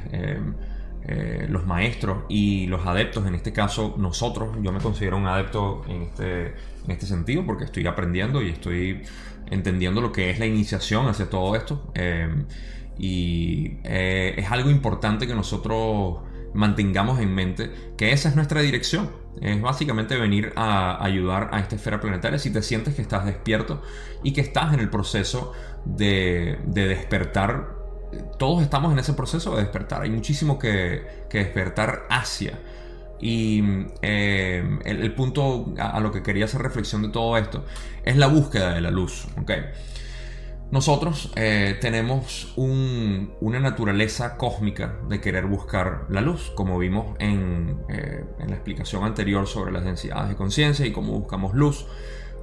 los 1.49 1.65
maestros 1.65 2.23
y 2.29 2.67
los 2.67 2.85
adeptos, 2.85 3.25
en 3.25 3.35
este 3.35 3.53
caso 3.53 3.95
nosotros, 3.97 4.57
yo 4.61 4.71
me 4.71 4.79
considero 4.79 5.17
un 5.17 5.27
adepto 5.27 5.83
en 5.87 6.03
este, 6.03 6.47
en 6.47 6.91
este 6.91 7.05
sentido 7.05 7.45
porque 7.45 7.65
estoy 7.65 7.87
aprendiendo 7.87 8.41
y 8.41 8.49
estoy 8.49 9.03
entendiendo 9.49 10.01
lo 10.01 10.11
que 10.11 10.29
es 10.29 10.39
la 10.39 10.45
iniciación 10.45 11.07
hacia 11.07 11.29
todo 11.29 11.55
esto. 11.55 11.91
Eh, 11.95 12.45
y 12.97 13.77
eh, 13.83 14.35
es 14.37 14.51
algo 14.51 14.69
importante 14.69 15.25
que 15.25 15.33
nosotros 15.33 16.19
mantengamos 16.53 17.19
en 17.19 17.33
mente 17.33 17.71
que 17.97 18.11
esa 18.11 18.29
es 18.29 18.35
nuestra 18.35 18.61
dirección. 18.61 19.09
Es 19.41 19.61
básicamente 19.61 20.17
venir 20.17 20.51
a 20.55 21.03
ayudar 21.03 21.49
a 21.53 21.59
esta 21.59 21.75
esfera 21.75 22.01
planetaria 22.01 22.37
si 22.39 22.51
te 22.51 22.61
sientes 22.61 22.95
que 22.95 23.01
estás 23.01 23.25
despierto 23.25 23.81
y 24.23 24.33
que 24.33 24.41
estás 24.41 24.73
en 24.73 24.81
el 24.81 24.89
proceso 24.89 25.53
de, 25.85 26.59
de 26.65 26.87
despertar 26.87 27.78
todos 28.37 28.61
estamos 28.61 28.91
en 28.91 28.99
ese 28.99 29.13
proceso 29.13 29.55
de 29.55 29.63
despertar. 29.63 30.01
Hay 30.01 30.09
muchísimo 30.09 30.57
que, 30.57 31.25
despertar 31.31 32.05
hacia. 32.09 32.59
Y 33.21 33.61
eh, 34.01 34.79
el, 34.85 35.13
punto 35.13 35.73
a, 35.77 35.99
lo 35.99 36.11
que 36.11 36.23
quería 36.23 36.45
hacer 36.45 36.61
reflexión 36.61 37.01
de 37.01 37.09
todo 37.09 37.37
esto 37.37 37.65
es 38.03 38.15
la 38.15 38.27
búsqueda 38.27 38.73
de 38.73 38.81
la 38.81 38.91
luz. 38.91 39.27
Nosotros 40.71 41.31
eh, 41.35 41.77
tenemos 41.81 42.53
una 42.55 43.59
naturaleza 43.59 44.37
cósmica 44.37 44.99
de 45.09 45.19
querer 45.19 45.47
buscar 45.47 46.05
la 46.09 46.21
luz, 46.21 46.51
como 46.55 46.77
vimos 46.77 47.17
en, 47.19 47.81
eh, 47.89 48.23
en 48.39 48.49
la 48.49 48.55
explicación 48.55 49.03
anterior 49.03 49.47
sobre 49.47 49.71
las 49.71 49.83
densidades 49.83 50.29
de 50.29 50.35
conciencia 50.35 50.85
y 50.85 50.91
cómo 50.91 51.19
buscamos 51.19 51.55
luz. 51.55 51.87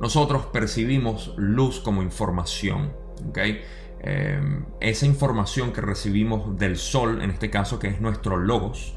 Nosotros 0.01 0.47
percibimos 0.47 1.33
luz 1.37 1.81
como 1.81 2.03
información. 2.03 2.93
¿okay? 3.29 3.63
Em, 4.01 4.65
esa 4.81 5.07
información 5.07 5.73
que 5.73 5.81
recibimos 5.81 6.59
del 6.59 6.77
sol, 6.77 7.23
en 7.23 7.31
este 7.31 7.51
caso 7.51 7.79
que 7.79 7.89
es 7.89 8.01
nuestro 8.01 8.37
logos, 8.37 8.95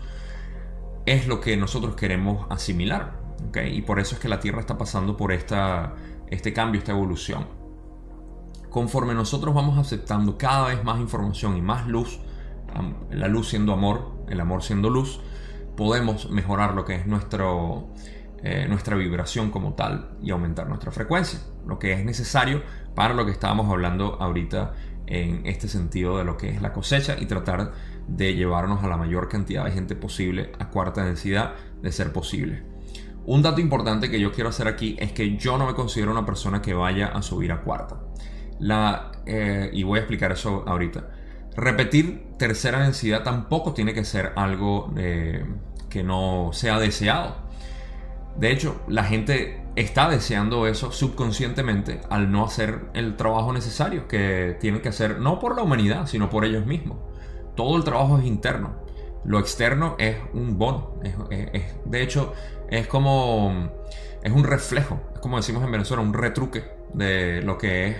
es 1.06 1.28
lo 1.28 1.42
que 1.42 1.58
nosotros 1.58 1.96
queremos 1.96 2.46
asimilar. 2.50 3.20
Y 3.66 3.82
por 3.82 4.00
eso 4.00 4.16
es 4.16 4.22
que 4.22 4.28
la 4.28 4.40
Tierra 4.40 4.60
está 4.60 4.78
pasando 4.78 5.16
por 5.16 5.32
esta, 5.32 5.96
este 6.28 6.54
cambio, 6.54 6.80
esta 6.80 6.92
evolución. 6.92 7.48
Conforme 8.70 9.14
nosotros 9.14 9.56
vamos 9.56 9.80
aceptando 9.80 10.38
cada 10.38 10.68
vez 10.68 10.84
más 10.84 11.00
información 11.00 11.58
y 11.58 11.62
más 11.62 11.88
luz, 11.88 12.20
la 13.10 13.28
luz 13.28 13.50
siendo 13.50 13.74
amor, 13.74 14.12
el 14.28 14.40
amor 14.40 14.62
siendo 14.62 14.90
luz, 14.90 15.22
podemos 15.76 16.30
mejorar 16.30 16.76
lo 16.76 16.86
que 16.86 16.96
es 16.96 17.08
nuestro, 17.08 17.88
eh, 18.44 18.66
nuestra 18.68 18.96
vibración 18.96 19.52
como 19.52 19.74
tal 19.74 20.18
y 20.22 20.32
aumentar 20.32 20.68
nuestra 20.68 20.92
frecuencia, 20.92 21.40
lo 21.66 21.80
que 21.80 21.94
es 21.94 22.06
necesario 22.06 22.64
para 22.96 23.14
lo 23.14 23.26
que 23.26 23.32
estábamos 23.32 23.70
hablando 23.70 24.18
ahorita 24.22 24.74
en 25.08 25.46
este 25.46 25.68
sentido 25.68 26.18
de 26.18 26.24
lo 26.24 26.38
que 26.38 26.50
es 26.50 26.62
la 26.62 26.72
cosecha 26.72 27.16
y 27.20 27.26
tratar 27.26 27.72
de 28.08 28.36
llevarnos 28.36 28.84
a 28.84 28.88
la 28.88 28.98
mayor 28.98 29.28
cantidad 29.28 29.66
de 29.66 29.72
gente 29.72 29.96
posible 29.96 30.52
a 30.60 30.70
cuarta 30.70 31.04
densidad 31.04 31.54
de 31.82 31.92
ser 31.92 32.14
posible. 32.14 32.64
Un 33.26 33.42
dato 33.42 33.60
importante 33.62 34.10
que 34.10 34.20
yo 34.20 34.32
quiero 34.32 34.50
hacer 34.50 34.68
aquí 34.68 34.96
es 35.00 35.12
que 35.12 35.38
yo 35.38 35.58
no 35.58 35.68
me 35.68 35.74
considero 35.74 36.12
una 36.12 36.26
persona 36.26 36.62
que 36.62 36.74
vaya 36.74 37.08
a 37.08 37.22
subir 37.22 37.52
a 37.52 37.62
cuarta. 37.62 38.00
La, 38.60 39.12
eh, 39.26 39.70
y 39.74 39.84
voy 39.84 40.00
a 40.00 40.02
explicar 40.02 40.32
eso 40.32 40.64
ahorita. 40.68 41.10
Repetir 41.56 42.36
tercera 42.38 42.80
densidad 42.80 43.24
tampoco 43.24 43.74
tiene 43.74 43.94
que 43.94 44.04
ser 44.04 44.34
algo 44.36 44.94
eh, 44.98 45.46
que 45.90 46.04
no 46.04 46.52
sea 46.54 46.80
deseado. 46.80 47.49
De 48.40 48.54
hecho, 48.54 48.82
la 48.88 49.04
gente 49.04 49.62
está 49.76 50.10
deseando 50.10 50.66
eso 50.66 50.94
subconscientemente 50.94 52.00
al 52.10 52.32
no 52.32 52.46
hacer 52.46 52.86
el 52.94 53.18
trabajo 53.18 53.52
necesario 53.52 54.08
que 54.08 54.56
tienen 54.62 54.82
que 54.82 54.88
hacer, 54.88 55.20
no 55.20 55.40
por 55.40 55.58
la 55.58 55.64
humanidad, 55.64 56.08
sino 56.08 56.30
por 56.30 56.46
ellos 56.46 56.66
mismos. 56.66 57.00
Todo 57.58 57.76
el 57.76 57.84
trabajo 57.84 58.18
es 58.18 58.26
interno. 58.26 58.78
Lo 59.26 59.40
externo 59.40 59.98
es 60.00 60.16
un 60.34 60.58
bono. 60.58 60.94
de 61.84 62.02
hecho, 62.02 62.34
es 62.70 62.88
como. 62.88 63.72
Es 64.24 64.32
un 64.32 64.46
reflejo. 64.46 65.02
Es 65.14 65.20
como 65.20 65.36
decimos 65.36 65.62
en 65.66 65.72
Venezuela, 65.74 66.02
un 66.02 66.14
retruque 66.14 66.64
de 66.94 67.42
lo 67.42 67.58
que 67.58 67.88
es 67.88 67.98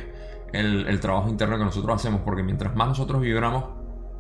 el, 0.54 1.00
trabajo 1.02 1.28
interno 1.28 1.58
que 1.58 1.66
nosotros 1.66 1.94
hacemos. 1.94 2.22
Porque 2.24 2.44
mientras 2.44 2.74
más 2.78 2.88
nosotros 2.88 3.20
vibramos, 3.20 3.66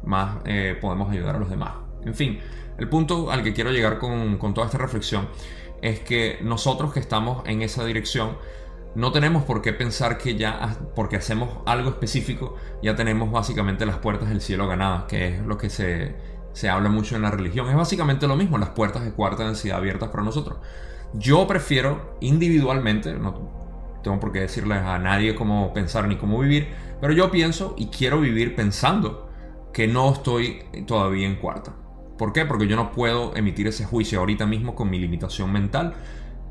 más 0.04 0.40
eh, 0.44 0.78
podemos 0.82 1.10
ayudar 1.10 1.38
a 1.38 1.40
los 1.40 1.50
demás. 1.50 1.76
En 2.04 2.14
fin, 2.14 2.40
el 2.78 2.90
punto 2.90 3.32
al 3.32 3.42
que 3.42 3.54
quiero 3.54 3.72
llegar 3.72 3.98
con, 4.00 4.38
con 4.38 4.54
toda 4.54 4.68
esta 4.68 4.78
reflexión 4.78 5.30
es 5.82 6.00
que 6.00 6.40
nosotros 6.42 6.94
que 6.94 7.00
estamos 7.00 7.44
en 7.48 7.62
esa 7.62 7.86
dirección 7.86 8.38
no 8.96 9.12
tenemos 9.12 9.44
por 9.44 9.62
qué 9.62 9.72
pensar 9.72 10.18
que 10.18 10.36
ya 10.36 10.78
porque 10.96 11.16
hacemos 11.16 11.50
algo 11.66 11.90
específico 11.90 12.56
ya 12.82 12.96
tenemos 12.96 13.32
básicamente 13.32 13.86
las 13.86 13.98
puertas 13.98 14.30
del 14.30 14.42
cielo 14.42 14.68
ganadas, 14.68 15.04
que 15.04 15.28
es 15.28 15.42
lo 15.42 15.58
que 15.58 15.70
se, 15.70 16.16
se 16.54 16.70
habla 16.70 16.90
mucho 16.90 17.16
en 17.16 17.22
la 17.22 17.32
religión. 17.32 17.70
Es 17.70 17.76
básicamente 17.76 18.28
lo 18.28 18.36
mismo, 18.36 18.58
las 18.58 18.70
puertas 18.70 19.06
de 19.06 19.12
cuarta 19.12 19.46
densidad 19.46 19.78
abiertas 19.78 20.10
para 20.10 20.24
nosotros. 20.24 20.58
Yo 21.14 21.48
prefiero 21.48 22.18
individualmente, 22.20 23.14
no 23.14 23.60
tengo 24.04 24.20
por 24.20 24.32
qué 24.32 24.42
decirles 24.42 24.80
a 24.80 24.98
nadie 25.00 25.36
cómo 25.36 25.74
pensar 25.74 26.08
ni 26.08 26.18
cómo 26.18 26.40
vivir, 26.40 26.70
pero 27.02 27.14
yo 27.14 27.32
pienso 27.32 27.76
y 27.78 27.88
quiero 27.88 28.20
vivir 28.20 28.56
pensando 28.56 29.30
que 29.74 29.88
no 29.88 30.12
estoy 30.12 30.64
todavía 30.88 31.28
en 31.28 31.36
cuarta. 31.36 31.74
¿Por 32.20 32.34
qué? 32.34 32.46
Porque 32.46 32.68
yo 32.68 32.76
no 32.76 32.92
puedo 32.92 33.34
emitir 33.38 33.66
ese 33.68 33.86
juicio 33.86 34.20
ahorita 34.20 34.46
mismo 34.46 34.76
con 34.76 34.90
mi 34.90 35.00
limitación 35.00 35.54
mental 35.54 35.94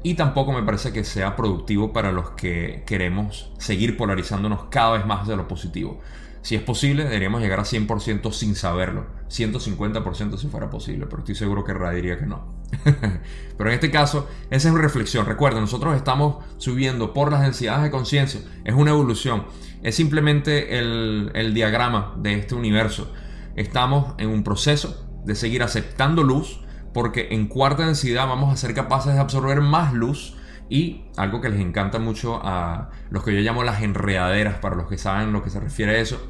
y 0.03 0.15
tampoco 0.15 0.51
me 0.51 0.63
parece 0.63 0.95
que 0.95 1.05
sea 1.05 1.37
productivo 1.37 1.93
para 1.93 2.11
los 2.11 2.31
que 2.31 2.85
queremos 2.87 3.53
seguir 3.59 3.99
polarizándonos 3.99 4.65
cada 4.71 4.93
vez 4.93 5.05
más 5.05 5.29
de 5.29 5.37
lo 5.37 5.47
positivo. 5.47 6.01
Si 6.41 6.55
es 6.55 6.63
posible, 6.63 7.05
deberíamos 7.05 7.43
llegar 7.43 7.61
a 7.61 7.65
100% 7.65 8.33
sin 8.33 8.55
saberlo. 8.55 9.09
150% 9.29 10.39
si 10.39 10.47
fuera 10.47 10.71
posible, 10.71 11.05
pero 11.05 11.19
estoy 11.19 11.35
seguro 11.35 11.65
que 11.65 11.75
Ra 11.75 11.91
diría 11.91 12.19
que 12.19 12.25
no. 12.25 12.47
pero 13.59 13.69
en 13.69 13.75
este 13.75 13.91
caso, 13.91 14.27
esa 14.49 14.69
es 14.69 14.73
una 14.73 14.83
reflexión. 14.83 15.27
Recuerden, 15.27 15.61
nosotros 15.61 15.95
estamos 15.97 16.43
subiendo 16.57 17.13
por 17.13 17.31
las 17.31 17.43
densidades 17.43 17.83
de 17.83 17.91
conciencia. 17.91 18.41
Es 18.65 18.75
una 18.75 18.93
evolución. 18.93 19.45
Es 19.83 19.97
simplemente 19.97 20.79
el, 20.79 21.31
el 21.35 21.53
diagrama 21.53 22.15
de 22.17 22.39
este 22.39 22.55
universo. 22.55 23.13
Estamos 23.55 24.15
en 24.17 24.31
un 24.31 24.43
proceso 24.43 25.08
de 25.29 25.35
seguir 25.35 25.63
aceptando 25.63 26.25
luz, 26.25 26.61
porque 26.95 27.29
en 27.31 27.49
cuarta 27.49 27.85
densidad 27.85 28.27
vamos 28.27 28.51
a 28.51 28.57
ser 28.57 28.73
capaces 28.73 29.13
de 29.13 29.21
absorber 29.21 29.61
más 29.61 29.93
luz 29.93 30.35
y 30.71 31.05
algo 31.19 31.43
que 31.43 31.51
les 31.51 31.61
encanta 31.61 31.99
mucho 31.99 32.41
a 32.43 32.91
los 33.11 33.23
que 33.23 33.35
yo 33.35 33.41
llamo 33.41 33.63
las 33.63 33.83
enredaderas, 33.83 34.59
para 34.59 34.75
los 34.75 34.89
que 34.89 34.97
saben 34.97 35.33
lo 35.33 35.43
que 35.45 35.51
se 35.51 35.61
refiere 35.61 35.97
a 35.97 36.01
eso, 36.01 36.27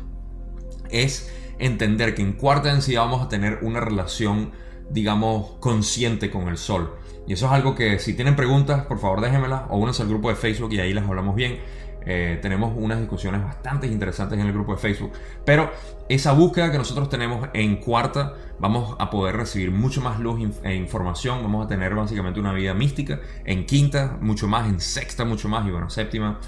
es 0.90 1.32
entender 1.60 2.16
que 2.16 2.22
en 2.22 2.32
cuarta 2.32 2.70
densidad 2.70 3.02
vamos 3.02 3.24
a 3.24 3.28
tener 3.28 3.60
una 3.62 3.78
relación, 3.78 4.50
digamos, 4.90 5.52
consciente 5.60 6.28
con 6.28 6.48
el 6.48 6.58
sol. 6.58 6.96
Y 7.28 7.34
eso 7.34 7.46
es 7.46 7.52
algo 7.52 7.76
que 7.76 8.00
si 8.00 8.14
tienen 8.14 8.34
preguntas, 8.34 8.84
por 8.86 8.98
favor 8.98 9.20
déjenmelas 9.20 9.62
o 9.68 9.76
únanse 9.76 10.02
al 10.02 10.08
grupo 10.08 10.28
de 10.28 10.34
Facebook 10.34 10.72
y 10.72 10.80
ahí 10.80 10.92
las 10.92 11.06
hablamos 11.06 11.36
bien. 11.36 11.60
Eh, 12.10 12.38
tenemos 12.40 12.72
unas 12.74 12.98
discusiones 13.00 13.42
bastante 13.42 13.86
interesantes 13.86 14.38
en 14.38 14.46
el 14.46 14.52
grupo 14.54 14.72
de 14.72 14.78
Facebook. 14.78 15.12
Pero 15.44 15.70
esa 16.08 16.32
búsqueda 16.32 16.72
que 16.72 16.78
nosotros 16.78 17.10
tenemos 17.10 17.50
en 17.52 17.76
cuarta, 17.76 18.32
vamos 18.58 18.96
a 18.98 19.10
poder 19.10 19.36
recibir 19.36 19.70
mucho 19.70 20.00
más 20.00 20.18
luz 20.18 20.40
e 20.62 20.74
información. 20.74 21.42
Vamos 21.42 21.66
a 21.66 21.68
tener 21.68 21.94
básicamente 21.94 22.40
una 22.40 22.54
vida 22.54 22.72
mística. 22.72 23.20
En 23.44 23.66
quinta, 23.66 24.16
mucho 24.22 24.48
más. 24.48 24.66
En 24.70 24.80
sexta, 24.80 25.26
mucho 25.26 25.50
más. 25.50 25.66
Y 25.66 25.70
bueno, 25.70 25.90
séptima, 25.90 26.40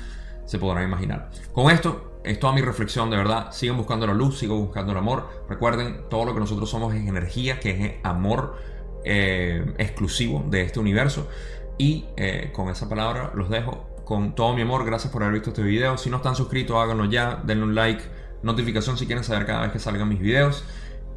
se 0.46 0.58
podrán 0.58 0.84
imaginar. 0.84 1.28
Con 1.52 1.70
esto, 1.70 2.20
es 2.24 2.40
toda 2.40 2.54
mi 2.54 2.62
reflexión 2.62 3.10
de 3.10 3.18
verdad. 3.18 3.52
Sigan 3.52 3.76
buscando 3.76 4.06
la 4.06 4.14
luz, 4.14 4.38
sigan 4.38 4.56
buscando 4.56 4.92
el 4.92 4.98
amor. 4.98 5.28
Recuerden, 5.46 6.08
todo 6.08 6.24
lo 6.24 6.32
que 6.32 6.40
nosotros 6.40 6.70
somos 6.70 6.94
es 6.94 7.06
energía, 7.06 7.60
que 7.60 7.70
es 7.70 7.94
amor 8.02 8.56
eh, 9.04 9.74
exclusivo 9.76 10.42
de 10.48 10.62
este 10.62 10.80
universo. 10.80 11.28
Y 11.76 12.06
eh, 12.16 12.50
con 12.54 12.70
esa 12.70 12.88
palabra 12.88 13.32
los 13.34 13.50
dejo 13.50 13.89
con 14.10 14.34
todo 14.34 14.56
mi 14.56 14.62
amor. 14.62 14.84
Gracias 14.84 15.12
por 15.12 15.22
haber 15.22 15.34
visto 15.34 15.50
este 15.50 15.62
video. 15.62 15.96
Si 15.96 16.10
no 16.10 16.16
están 16.16 16.34
suscritos, 16.34 16.76
háganlo 16.76 17.04
ya. 17.04 17.40
Denle 17.44 17.62
un 17.62 17.76
like, 17.76 18.02
notificación 18.42 18.98
si 18.98 19.06
quieren 19.06 19.22
saber 19.22 19.46
cada 19.46 19.60
vez 19.62 19.70
que 19.70 19.78
salgan 19.78 20.08
mis 20.08 20.18
videos. 20.18 20.64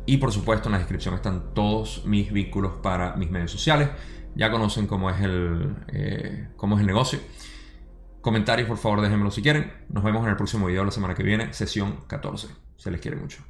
Y 0.06 0.17
por 0.17 0.32
supuesto 0.32 0.69
en 0.69 0.73
la 0.73 0.77
descripción 0.77 1.15
están 1.15 1.56
todos 1.56 2.06
mis 2.06 2.32
vínculos 2.32 2.73
para 2.84 3.15
mis 3.15 3.32
medios 3.32 3.49
sociales. 3.49 3.89
Ya 4.36 4.51
conocen 4.51 4.86
cómo 4.86 5.10
es 5.10 5.19
el, 5.21 5.75
eh, 5.88 6.49
cómo 6.56 6.75
es 6.75 6.82
el 6.82 6.86
negocio. 6.86 7.17
Comentarios 8.21 8.67
por 8.67 8.77
favor 8.77 9.01
déjenmelo 9.01 9.32
si 9.32 9.41
quieren. 9.41 9.73
Nos 9.89 10.03
vemos 10.03 10.23
en 10.23 10.29
el 10.29 10.36
próximo 10.36 10.67
video 10.67 10.86
la 10.86 10.91
semana 10.91 11.15
que 11.15 11.23
viene, 11.23 11.51
sesión 11.51 12.01
14. 12.06 12.47
Se 12.77 12.91
les 12.91 13.01
quiere 13.01 13.17
mucho. 13.17 13.43